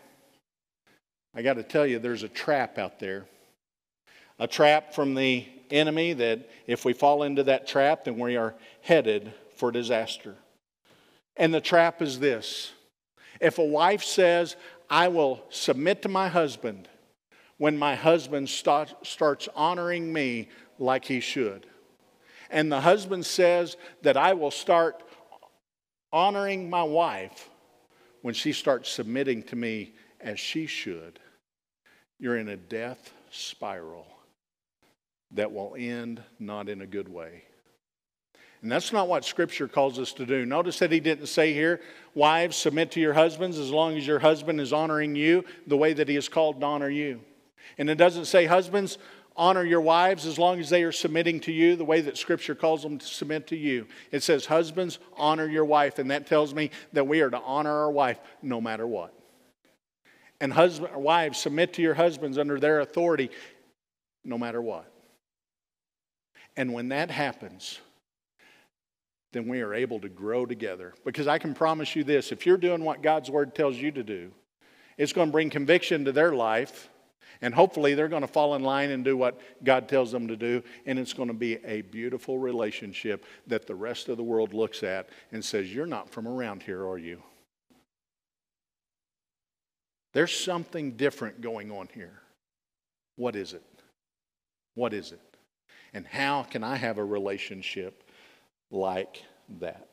I 1.34 1.42
got 1.42 1.54
to 1.54 1.64
tell 1.64 1.86
you, 1.86 1.98
there's 1.98 2.22
a 2.22 2.28
trap 2.28 2.78
out 2.78 3.00
there. 3.00 3.26
A 4.38 4.46
trap 4.46 4.94
from 4.94 5.16
the 5.16 5.46
enemy 5.70 6.12
that 6.12 6.48
if 6.68 6.84
we 6.84 6.92
fall 6.92 7.24
into 7.24 7.42
that 7.44 7.66
trap, 7.66 8.04
then 8.04 8.18
we 8.18 8.36
are 8.36 8.54
headed 8.80 9.32
for 9.56 9.72
disaster. 9.72 10.36
And 11.36 11.52
the 11.52 11.60
trap 11.60 12.00
is 12.00 12.20
this 12.20 12.72
if 13.40 13.58
a 13.58 13.64
wife 13.64 14.04
says, 14.04 14.56
I 14.88 15.08
will 15.08 15.42
submit 15.50 16.02
to 16.02 16.08
my 16.08 16.28
husband 16.28 16.88
when 17.58 17.76
my 17.76 17.94
husband 17.94 18.48
start, 18.48 18.94
starts 19.02 19.48
honoring 19.54 20.12
me 20.12 20.48
like 20.78 21.04
he 21.04 21.20
should, 21.20 21.66
and 22.50 22.72
the 22.72 22.80
husband 22.80 23.26
says 23.26 23.76
that 24.02 24.16
I 24.16 24.32
will 24.32 24.50
start 24.50 25.02
honoring 26.12 26.70
my 26.70 26.82
wife 26.82 27.50
when 28.22 28.34
she 28.34 28.52
starts 28.52 28.90
submitting 28.90 29.42
to 29.44 29.56
me 29.56 29.94
as 30.20 30.40
she 30.40 30.66
should, 30.66 31.18
you're 32.18 32.36
in 32.36 32.48
a 32.48 32.56
death 32.56 33.12
spiral 33.30 34.06
that 35.32 35.52
will 35.52 35.76
end 35.78 36.22
not 36.38 36.68
in 36.68 36.80
a 36.80 36.86
good 36.86 37.08
way. 37.08 37.44
And 38.62 38.72
that's 38.72 38.92
not 38.92 39.06
what 39.06 39.24
Scripture 39.24 39.68
calls 39.68 40.00
us 40.00 40.12
to 40.14 40.26
do. 40.26 40.44
Notice 40.44 40.80
that 40.80 40.90
he 40.90 40.98
didn't 40.98 41.26
say 41.26 41.52
here, 41.52 41.80
wives, 42.14 42.56
submit 42.56 42.90
to 42.92 43.00
your 43.00 43.14
husbands 43.14 43.56
as 43.56 43.70
long 43.70 43.96
as 43.96 44.04
your 44.04 44.18
husband 44.18 44.60
is 44.60 44.72
honoring 44.72 45.14
you 45.14 45.44
the 45.68 45.76
way 45.76 45.92
that 45.92 46.08
he 46.08 46.16
is 46.16 46.28
called 46.28 46.60
to 46.60 46.66
honor 46.66 46.90
you. 46.90 47.20
And 47.78 47.88
it 47.88 47.96
doesn't 47.96 48.26
say, 48.26 48.46
husbands, 48.46 48.98
honor 49.36 49.64
your 49.64 49.80
wives 49.80 50.26
as 50.26 50.38
long 50.38 50.58
as 50.58 50.68
they 50.68 50.82
are 50.82 50.92
submitting 50.92 51.40
to 51.40 51.52
you 51.52 51.76
the 51.76 51.84
way 51.84 52.00
that 52.00 52.18
Scripture 52.18 52.54
calls 52.54 52.82
them 52.82 52.98
to 52.98 53.06
submit 53.06 53.46
to 53.48 53.56
you. 53.56 53.86
It 54.10 54.22
says, 54.22 54.46
husbands, 54.46 54.98
honor 55.16 55.46
your 55.46 55.64
wife. 55.64 55.98
And 55.98 56.10
that 56.10 56.26
tells 56.26 56.52
me 56.54 56.70
that 56.92 57.06
we 57.06 57.20
are 57.20 57.30
to 57.30 57.40
honor 57.40 57.70
our 57.70 57.90
wife 57.90 58.18
no 58.42 58.60
matter 58.60 58.86
what. 58.86 59.14
And 60.40 60.52
husband, 60.52 60.94
wives, 60.96 61.38
submit 61.38 61.74
to 61.74 61.82
your 61.82 61.94
husbands 61.94 62.38
under 62.38 62.60
their 62.60 62.80
authority 62.80 63.30
no 64.24 64.38
matter 64.38 64.60
what. 64.60 64.92
And 66.56 66.72
when 66.72 66.88
that 66.88 67.10
happens, 67.10 67.78
then 69.32 69.46
we 69.46 69.60
are 69.60 69.74
able 69.74 70.00
to 70.00 70.08
grow 70.08 70.46
together. 70.46 70.94
Because 71.04 71.28
I 71.28 71.38
can 71.38 71.54
promise 71.54 71.94
you 71.94 72.02
this 72.04 72.32
if 72.32 72.46
you're 72.46 72.56
doing 72.56 72.82
what 72.82 73.02
God's 73.02 73.30
word 73.30 73.54
tells 73.54 73.76
you 73.76 73.92
to 73.92 74.02
do, 74.02 74.32
it's 74.96 75.12
going 75.12 75.28
to 75.28 75.32
bring 75.32 75.50
conviction 75.50 76.04
to 76.06 76.12
their 76.12 76.32
life. 76.32 76.88
And 77.40 77.54
hopefully, 77.54 77.94
they're 77.94 78.08
going 78.08 78.22
to 78.22 78.28
fall 78.28 78.54
in 78.54 78.62
line 78.62 78.90
and 78.90 79.04
do 79.04 79.16
what 79.16 79.40
God 79.62 79.88
tells 79.88 80.10
them 80.10 80.26
to 80.28 80.36
do. 80.36 80.62
And 80.86 80.98
it's 80.98 81.12
going 81.12 81.28
to 81.28 81.34
be 81.34 81.56
a 81.64 81.82
beautiful 81.82 82.38
relationship 82.38 83.24
that 83.46 83.66
the 83.66 83.74
rest 83.74 84.08
of 84.08 84.16
the 84.16 84.22
world 84.22 84.54
looks 84.54 84.82
at 84.82 85.08
and 85.30 85.44
says, 85.44 85.72
You're 85.72 85.86
not 85.86 86.10
from 86.10 86.26
around 86.26 86.62
here, 86.62 86.86
are 86.86 86.98
you? 86.98 87.22
There's 90.14 90.36
something 90.36 90.92
different 90.92 91.40
going 91.40 91.70
on 91.70 91.88
here. 91.94 92.20
What 93.16 93.36
is 93.36 93.52
it? 93.52 93.62
What 94.74 94.94
is 94.94 95.12
it? 95.12 95.20
And 95.94 96.06
how 96.06 96.42
can 96.42 96.64
I 96.64 96.76
have 96.76 96.98
a 96.98 97.04
relationship 97.04 98.04
like 98.70 99.22
that? 99.60 99.88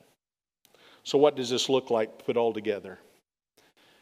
So, 1.04 1.18
what 1.18 1.36
does 1.36 1.50
this 1.50 1.70
look 1.70 1.92
like 1.92 2.26
put 2.26 2.38
all 2.38 2.54
together? 2.54 3.00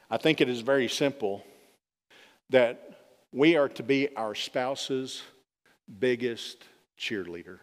I 0.09 0.17
think 0.17 0.41
it 0.41 0.49
is 0.49 0.61
very 0.61 0.87
simple 0.87 1.43
that 2.49 2.92
we 3.33 3.55
are 3.57 3.69
to 3.69 3.83
be 3.83 4.15
our 4.15 4.35
spouse's 4.35 5.23
biggest 5.99 6.63
cheerleader. 6.99 7.59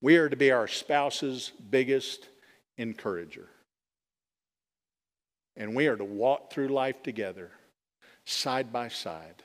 We 0.00 0.16
are 0.16 0.28
to 0.28 0.36
be 0.36 0.50
our 0.50 0.66
spouse's 0.66 1.52
biggest 1.70 2.28
encourager. 2.76 3.48
And 5.56 5.74
we 5.74 5.86
are 5.86 5.96
to 5.96 6.04
walk 6.04 6.52
through 6.52 6.68
life 6.68 7.02
together, 7.02 7.50
side 8.24 8.72
by 8.72 8.88
side, 8.88 9.42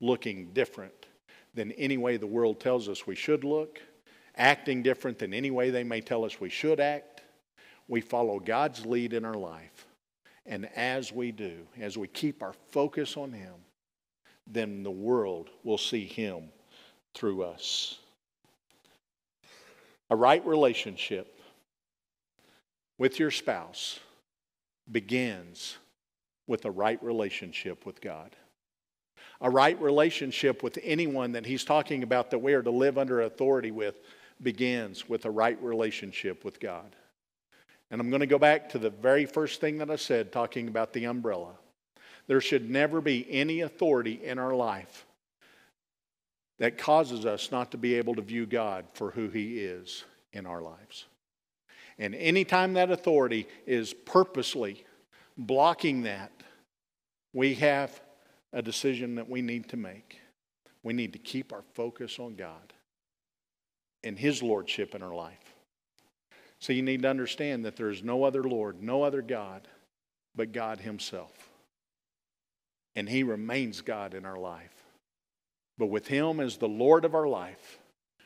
looking 0.00 0.52
different 0.52 1.06
than 1.54 1.72
any 1.72 1.96
way 1.96 2.16
the 2.16 2.26
world 2.26 2.60
tells 2.60 2.88
us 2.88 3.06
we 3.06 3.14
should 3.14 3.44
look, 3.44 3.80
acting 4.36 4.82
different 4.82 5.18
than 5.18 5.32
any 5.32 5.50
way 5.50 5.70
they 5.70 5.84
may 5.84 6.00
tell 6.00 6.24
us 6.24 6.40
we 6.40 6.50
should 6.50 6.80
act. 6.80 7.22
We 7.88 8.00
follow 8.00 8.40
God's 8.40 8.84
lead 8.84 9.12
in 9.12 9.24
our 9.24 9.34
life. 9.34 9.73
And 10.46 10.68
as 10.76 11.12
we 11.12 11.32
do, 11.32 11.66
as 11.80 11.96
we 11.96 12.06
keep 12.08 12.42
our 12.42 12.54
focus 12.70 13.16
on 13.16 13.32
Him, 13.32 13.54
then 14.46 14.82
the 14.82 14.90
world 14.90 15.48
will 15.62 15.78
see 15.78 16.06
Him 16.06 16.50
through 17.14 17.44
us. 17.44 17.98
A 20.10 20.16
right 20.16 20.44
relationship 20.46 21.40
with 22.98 23.18
your 23.18 23.30
spouse 23.30 23.98
begins 24.90 25.76
with 26.46 26.64
a 26.66 26.70
right 26.70 27.02
relationship 27.02 27.86
with 27.86 28.00
God. 28.00 28.36
A 29.40 29.50
right 29.50 29.80
relationship 29.80 30.62
with 30.62 30.78
anyone 30.82 31.32
that 31.32 31.46
he's 31.46 31.64
talking 31.64 32.02
about 32.02 32.30
that 32.30 32.38
we 32.38 32.54
are 32.54 32.62
to 32.62 32.70
live 32.70 32.98
under 32.98 33.22
authority 33.22 33.70
with 33.70 34.00
begins 34.42 35.08
with 35.08 35.24
a 35.24 35.30
right 35.30 35.60
relationship 35.62 36.44
with 36.44 36.60
God. 36.60 36.94
And 37.94 38.00
I'm 38.00 38.10
going 38.10 38.18
to 38.18 38.26
go 38.26 38.40
back 38.40 38.70
to 38.70 38.80
the 38.80 38.90
very 38.90 39.24
first 39.24 39.60
thing 39.60 39.78
that 39.78 39.88
I 39.88 39.94
said, 39.94 40.32
talking 40.32 40.66
about 40.66 40.92
the 40.92 41.04
umbrella. 41.04 41.52
There 42.26 42.40
should 42.40 42.68
never 42.68 43.00
be 43.00 43.24
any 43.30 43.60
authority 43.60 44.18
in 44.20 44.36
our 44.36 44.52
life 44.52 45.06
that 46.58 46.76
causes 46.76 47.24
us 47.24 47.52
not 47.52 47.70
to 47.70 47.78
be 47.78 47.94
able 47.94 48.16
to 48.16 48.20
view 48.20 48.46
God 48.46 48.86
for 48.94 49.12
who 49.12 49.28
He 49.28 49.60
is 49.60 50.02
in 50.32 50.44
our 50.44 50.60
lives. 50.60 51.04
And 51.96 52.16
anytime 52.16 52.72
that 52.72 52.90
authority 52.90 53.46
is 53.64 53.94
purposely 53.94 54.84
blocking 55.38 56.02
that, 56.02 56.32
we 57.32 57.54
have 57.54 58.00
a 58.52 58.60
decision 58.60 59.14
that 59.14 59.30
we 59.30 59.40
need 59.40 59.68
to 59.68 59.76
make. 59.76 60.18
We 60.82 60.94
need 60.94 61.12
to 61.12 61.20
keep 61.20 61.52
our 61.52 61.62
focus 61.74 62.18
on 62.18 62.34
God 62.34 62.72
and 64.02 64.18
His 64.18 64.42
Lordship 64.42 64.96
in 64.96 65.02
our 65.04 65.14
life. 65.14 65.43
So 66.64 66.72
you 66.72 66.80
need 66.80 67.02
to 67.02 67.10
understand 67.10 67.66
that 67.66 67.76
there 67.76 67.90
is 67.90 68.02
no 68.02 68.24
other 68.24 68.42
Lord, 68.42 68.82
no 68.82 69.02
other 69.02 69.20
God 69.20 69.68
but 70.34 70.52
God 70.52 70.80
Himself. 70.80 71.50
And 72.96 73.06
He 73.06 73.22
remains 73.22 73.82
God 73.82 74.14
in 74.14 74.24
our 74.24 74.38
life. 74.38 74.72
But 75.76 75.88
with 75.88 76.06
Him 76.06 76.40
as 76.40 76.56
the 76.56 76.66
Lord 76.66 77.04
of 77.04 77.14
our 77.14 77.28
life, 77.28 77.80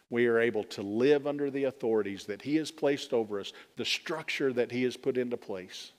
we 0.09 0.29
are 0.29 0.39
able 0.39 0.63
to 0.63 0.83
live 0.83 1.27
under 1.27 1.51
the 1.51 1.65
authorities 1.65 2.27
that 2.27 2.43
He 2.43 2.55
has 2.55 2.71
placed 2.71 3.13
over 3.13 3.41
us, 3.41 3.53
the 3.77 3.85
structure 3.85 4.53
that 4.53 4.71
He 4.71 4.85
has 4.85 4.97
put 4.97 5.17
into 5.17 5.37
place. 5.37 5.91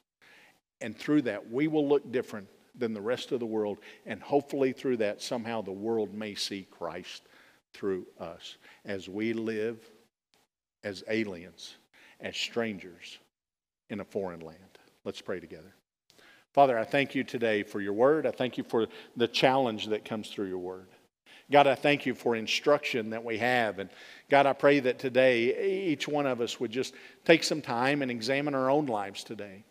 And 0.80 0.98
through 0.98 1.24
that, 1.24 1.52
we 1.52 1.68
will 1.68 1.90
look 1.90 2.10
different 2.10 2.48
than 2.74 2.94
the 2.94 3.02
rest 3.02 3.34
of 3.34 3.42
the 3.42 3.46
world. 3.46 3.80
And 4.06 4.22
hopefully, 4.22 4.72
through 4.72 4.96
that, 4.98 5.22
somehow 5.22 5.62
the 5.62 5.74
world 5.74 6.14
may 6.14 6.36
see 6.36 6.66
Christ 6.72 7.24
through 7.74 8.08
us 8.18 8.56
as 8.86 9.10
we 9.10 9.34
live 9.34 9.78
as 10.86 11.04
aliens, 11.10 11.76
as 12.20 12.36
strangers 12.36 13.18
in 13.90 14.00
a 14.00 14.06
foreign 14.06 14.42
land. 14.42 14.58
Let's 15.06 15.22
pray 15.22 15.40
together. 15.40 15.74
Father, 16.54 16.78
I 16.78 16.84
thank 16.84 17.16
you 17.16 17.24
today 17.24 17.64
for 17.64 17.80
your 17.80 17.94
word. 17.94 18.26
I 18.26 18.32
thank 18.32 18.58
you 18.58 18.64
for 18.64 18.88
the 19.16 19.28
challenge 19.28 19.88
that 19.88 20.04
comes 20.04 20.30
through 20.30 20.48
your 20.48 20.58
word. 20.58 20.88
God, 21.52 21.68
I 21.68 21.76
thank 21.76 22.06
you 22.06 22.14
for 22.14 22.36
instruction 22.36 23.10
that 23.12 23.24
we 23.24 23.38
have. 23.40 23.80
And 23.80 23.90
God, 24.30 24.46
I 24.46 24.54
pray 24.54 24.80
that 24.82 25.00
today 25.00 25.88
each 25.88 26.08
one 26.08 26.28
of 26.28 26.42
us 26.42 26.60
would 26.60 26.72
just 26.72 26.94
take 27.26 27.44
some 27.44 27.62
time 27.62 28.02
and 28.02 28.12
examine 28.12 28.54
our 28.54 28.70
own 28.70 28.86
lives 28.86 29.24
today. 29.24 29.64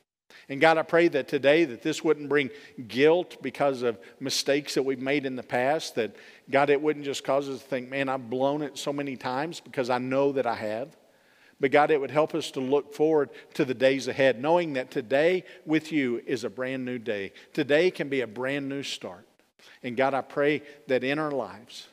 And 0.49 0.61
God, 0.61 0.79
I 0.79 0.83
pray 0.83 1.09
that 1.09 1.29
today 1.29 1.65
that 1.67 1.83
this 1.83 2.03
wouldn't 2.03 2.29
bring 2.29 2.51
guilt 2.89 3.37
because 3.43 3.83
of 3.83 3.99
mistakes 4.19 4.75
that 4.75 4.83
we've 4.83 5.01
made 5.01 5.27
in 5.27 5.37
the 5.37 5.43
past, 5.43 5.95
that 5.97 6.17
God, 6.51 6.71
it 6.71 6.81
wouldn't 6.81 7.05
just 7.05 7.23
cause 7.23 7.49
us 7.49 7.61
to 7.61 7.65
think, 7.65 7.89
man, 7.89 8.09
I've 8.09 8.31
blown 8.31 8.63
it 8.63 8.79
so 8.79 8.93
many 8.93 9.17
times 9.17 9.61
because 9.61 9.91
I 9.91 9.99
know 9.99 10.33
that 10.33 10.47
I 10.47 10.55
have. 10.55 10.97
But 11.61 11.73
God, 11.73 11.91
it 11.91 12.01
would 12.01 12.11
help 12.11 12.35
us 12.35 12.51
to 12.53 12.61
look 12.61 12.95
forward 12.95 13.31
to 13.55 13.65
the 13.65 13.75
days 13.75 14.07
ahead, 14.07 14.41
knowing 14.41 14.75
that 14.75 14.91
today 14.91 15.45
with 15.67 15.91
you 15.91 16.23
is 16.25 16.45
a 16.45 16.51
brand 16.51 16.85
new 16.85 16.99
day. 16.99 17.33
Today 17.53 17.91
can 17.91 18.09
be 18.09 18.21
a 18.21 18.27
brand 18.27 18.69
new 18.69 18.83
start. 18.83 19.27
And 19.83 19.97
God, 19.97 20.15
I 20.15 20.21
pray 20.21 20.63
that 20.87 21.03
in 21.03 21.19
our 21.19 21.33
lives, 21.33 21.89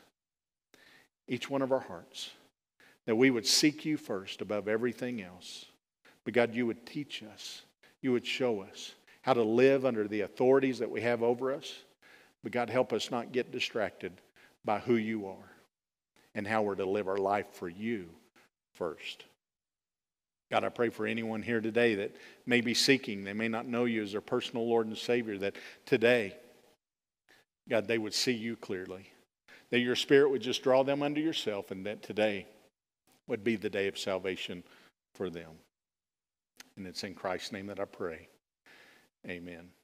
each 1.27 1.49
one 1.49 1.63
of 1.63 1.71
our 1.71 1.79
hearts, 1.79 2.29
that 3.05 3.15
we 3.15 3.31
would 3.31 3.47
seek 3.47 3.85
you 3.85 3.97
first 3.97 4.41
above 4.41 4.67
everything 4.67 5.21
else. 5.21 5.65
But 6.23 6.33
God, 6.33 6.53
you 6.53 6.67
would 6.67 6.85
teach 6.85 7.23
us, 7.23 7.63
you 8.01 8.11
would 8.11 8.25
show 8.25 8.61
us 8.61 8.93
how 9.21 9.33
to 9.33 9.43
live 9.43 9.85
under 9.85 10.07
the 10.07 10.21
authorities 10.21 10.79
that 10.79 10.91
we 10.91 11.01
have 11.01 11.23
over 11.23 11.51
us. 11.51 11.73
But 12.43 12.51
God, 12.51 12.69
help 12.69 12.93
us 12.93 13.09
not 13.09 13.31
get 13.31 13.51
distracted 13.51 14.13
by 14.63 14.77
who 14.77 14.95
you 14.95 15.27
are 15.27 15.51
and 16.35 16.45
how 16.45 16.61
we're 16.61 16.75
to 16.75 16.85
live 16.85 17.07
our 17.07 17.17
life 17.17 17.47
for 17.53 17.67
you 17.67 18.09
first. 18.73 19.25
God, 20.55 20.63
I 20.63 20.69
pray 20.69 20.87
for 20.87 21.05
anyone 21.05 21.41
here 21.41 21.59
today 21.59 21.95
that 21.95 22.15
may 22.45 22.61
be 22.61 22.73
seeking, 22.73 23.25
they 23.25 23.33
may 23.33 23.49
not 23.49 23.67
know 23.67 23.83
you 23.83 24.01
as 24.01 24.13
their 24.13 24.21
personal 24.21 24.65
Lord 24.65 24.87
and 24.87 24.97
Savior, 24.97 25.37
that 25.39 25.57
today, 25.85 26.33
God, 27.67 27.89
they 27.89 27.97
would 27.97 28.13
see 28.13 28.31
you 28.31 28.55
clearly. 28.55 29.09
That 29.71 29.79
your 29.79 29.97
spirit 29.97 30.29
would 30.29 30.41
just 30.41 30.63
draw 30.63 30.81
them 30.83 31.03
unto 31.03 31.19
yourself, 31.19 31.71
and 31.71 31.85
that 31.85 32.03
today 32.03 32.45
would 33.27 33.43
be 33.43 33.57
the 33.57 33.69
day 33.69 33.89
of 33.89 33.99
salvation 33.99 34.63
for 35.13 35.29
them. 35.29 35.51
And 36.77 36.87
it's 36.87 37.03
in 37.03 37.15
Christ's 37.15 37.51
name 37.51 37.67
that 37.67 37.81
I 37.81 37.85
pray. 37.85 38.29
Amen. 39.27 39.74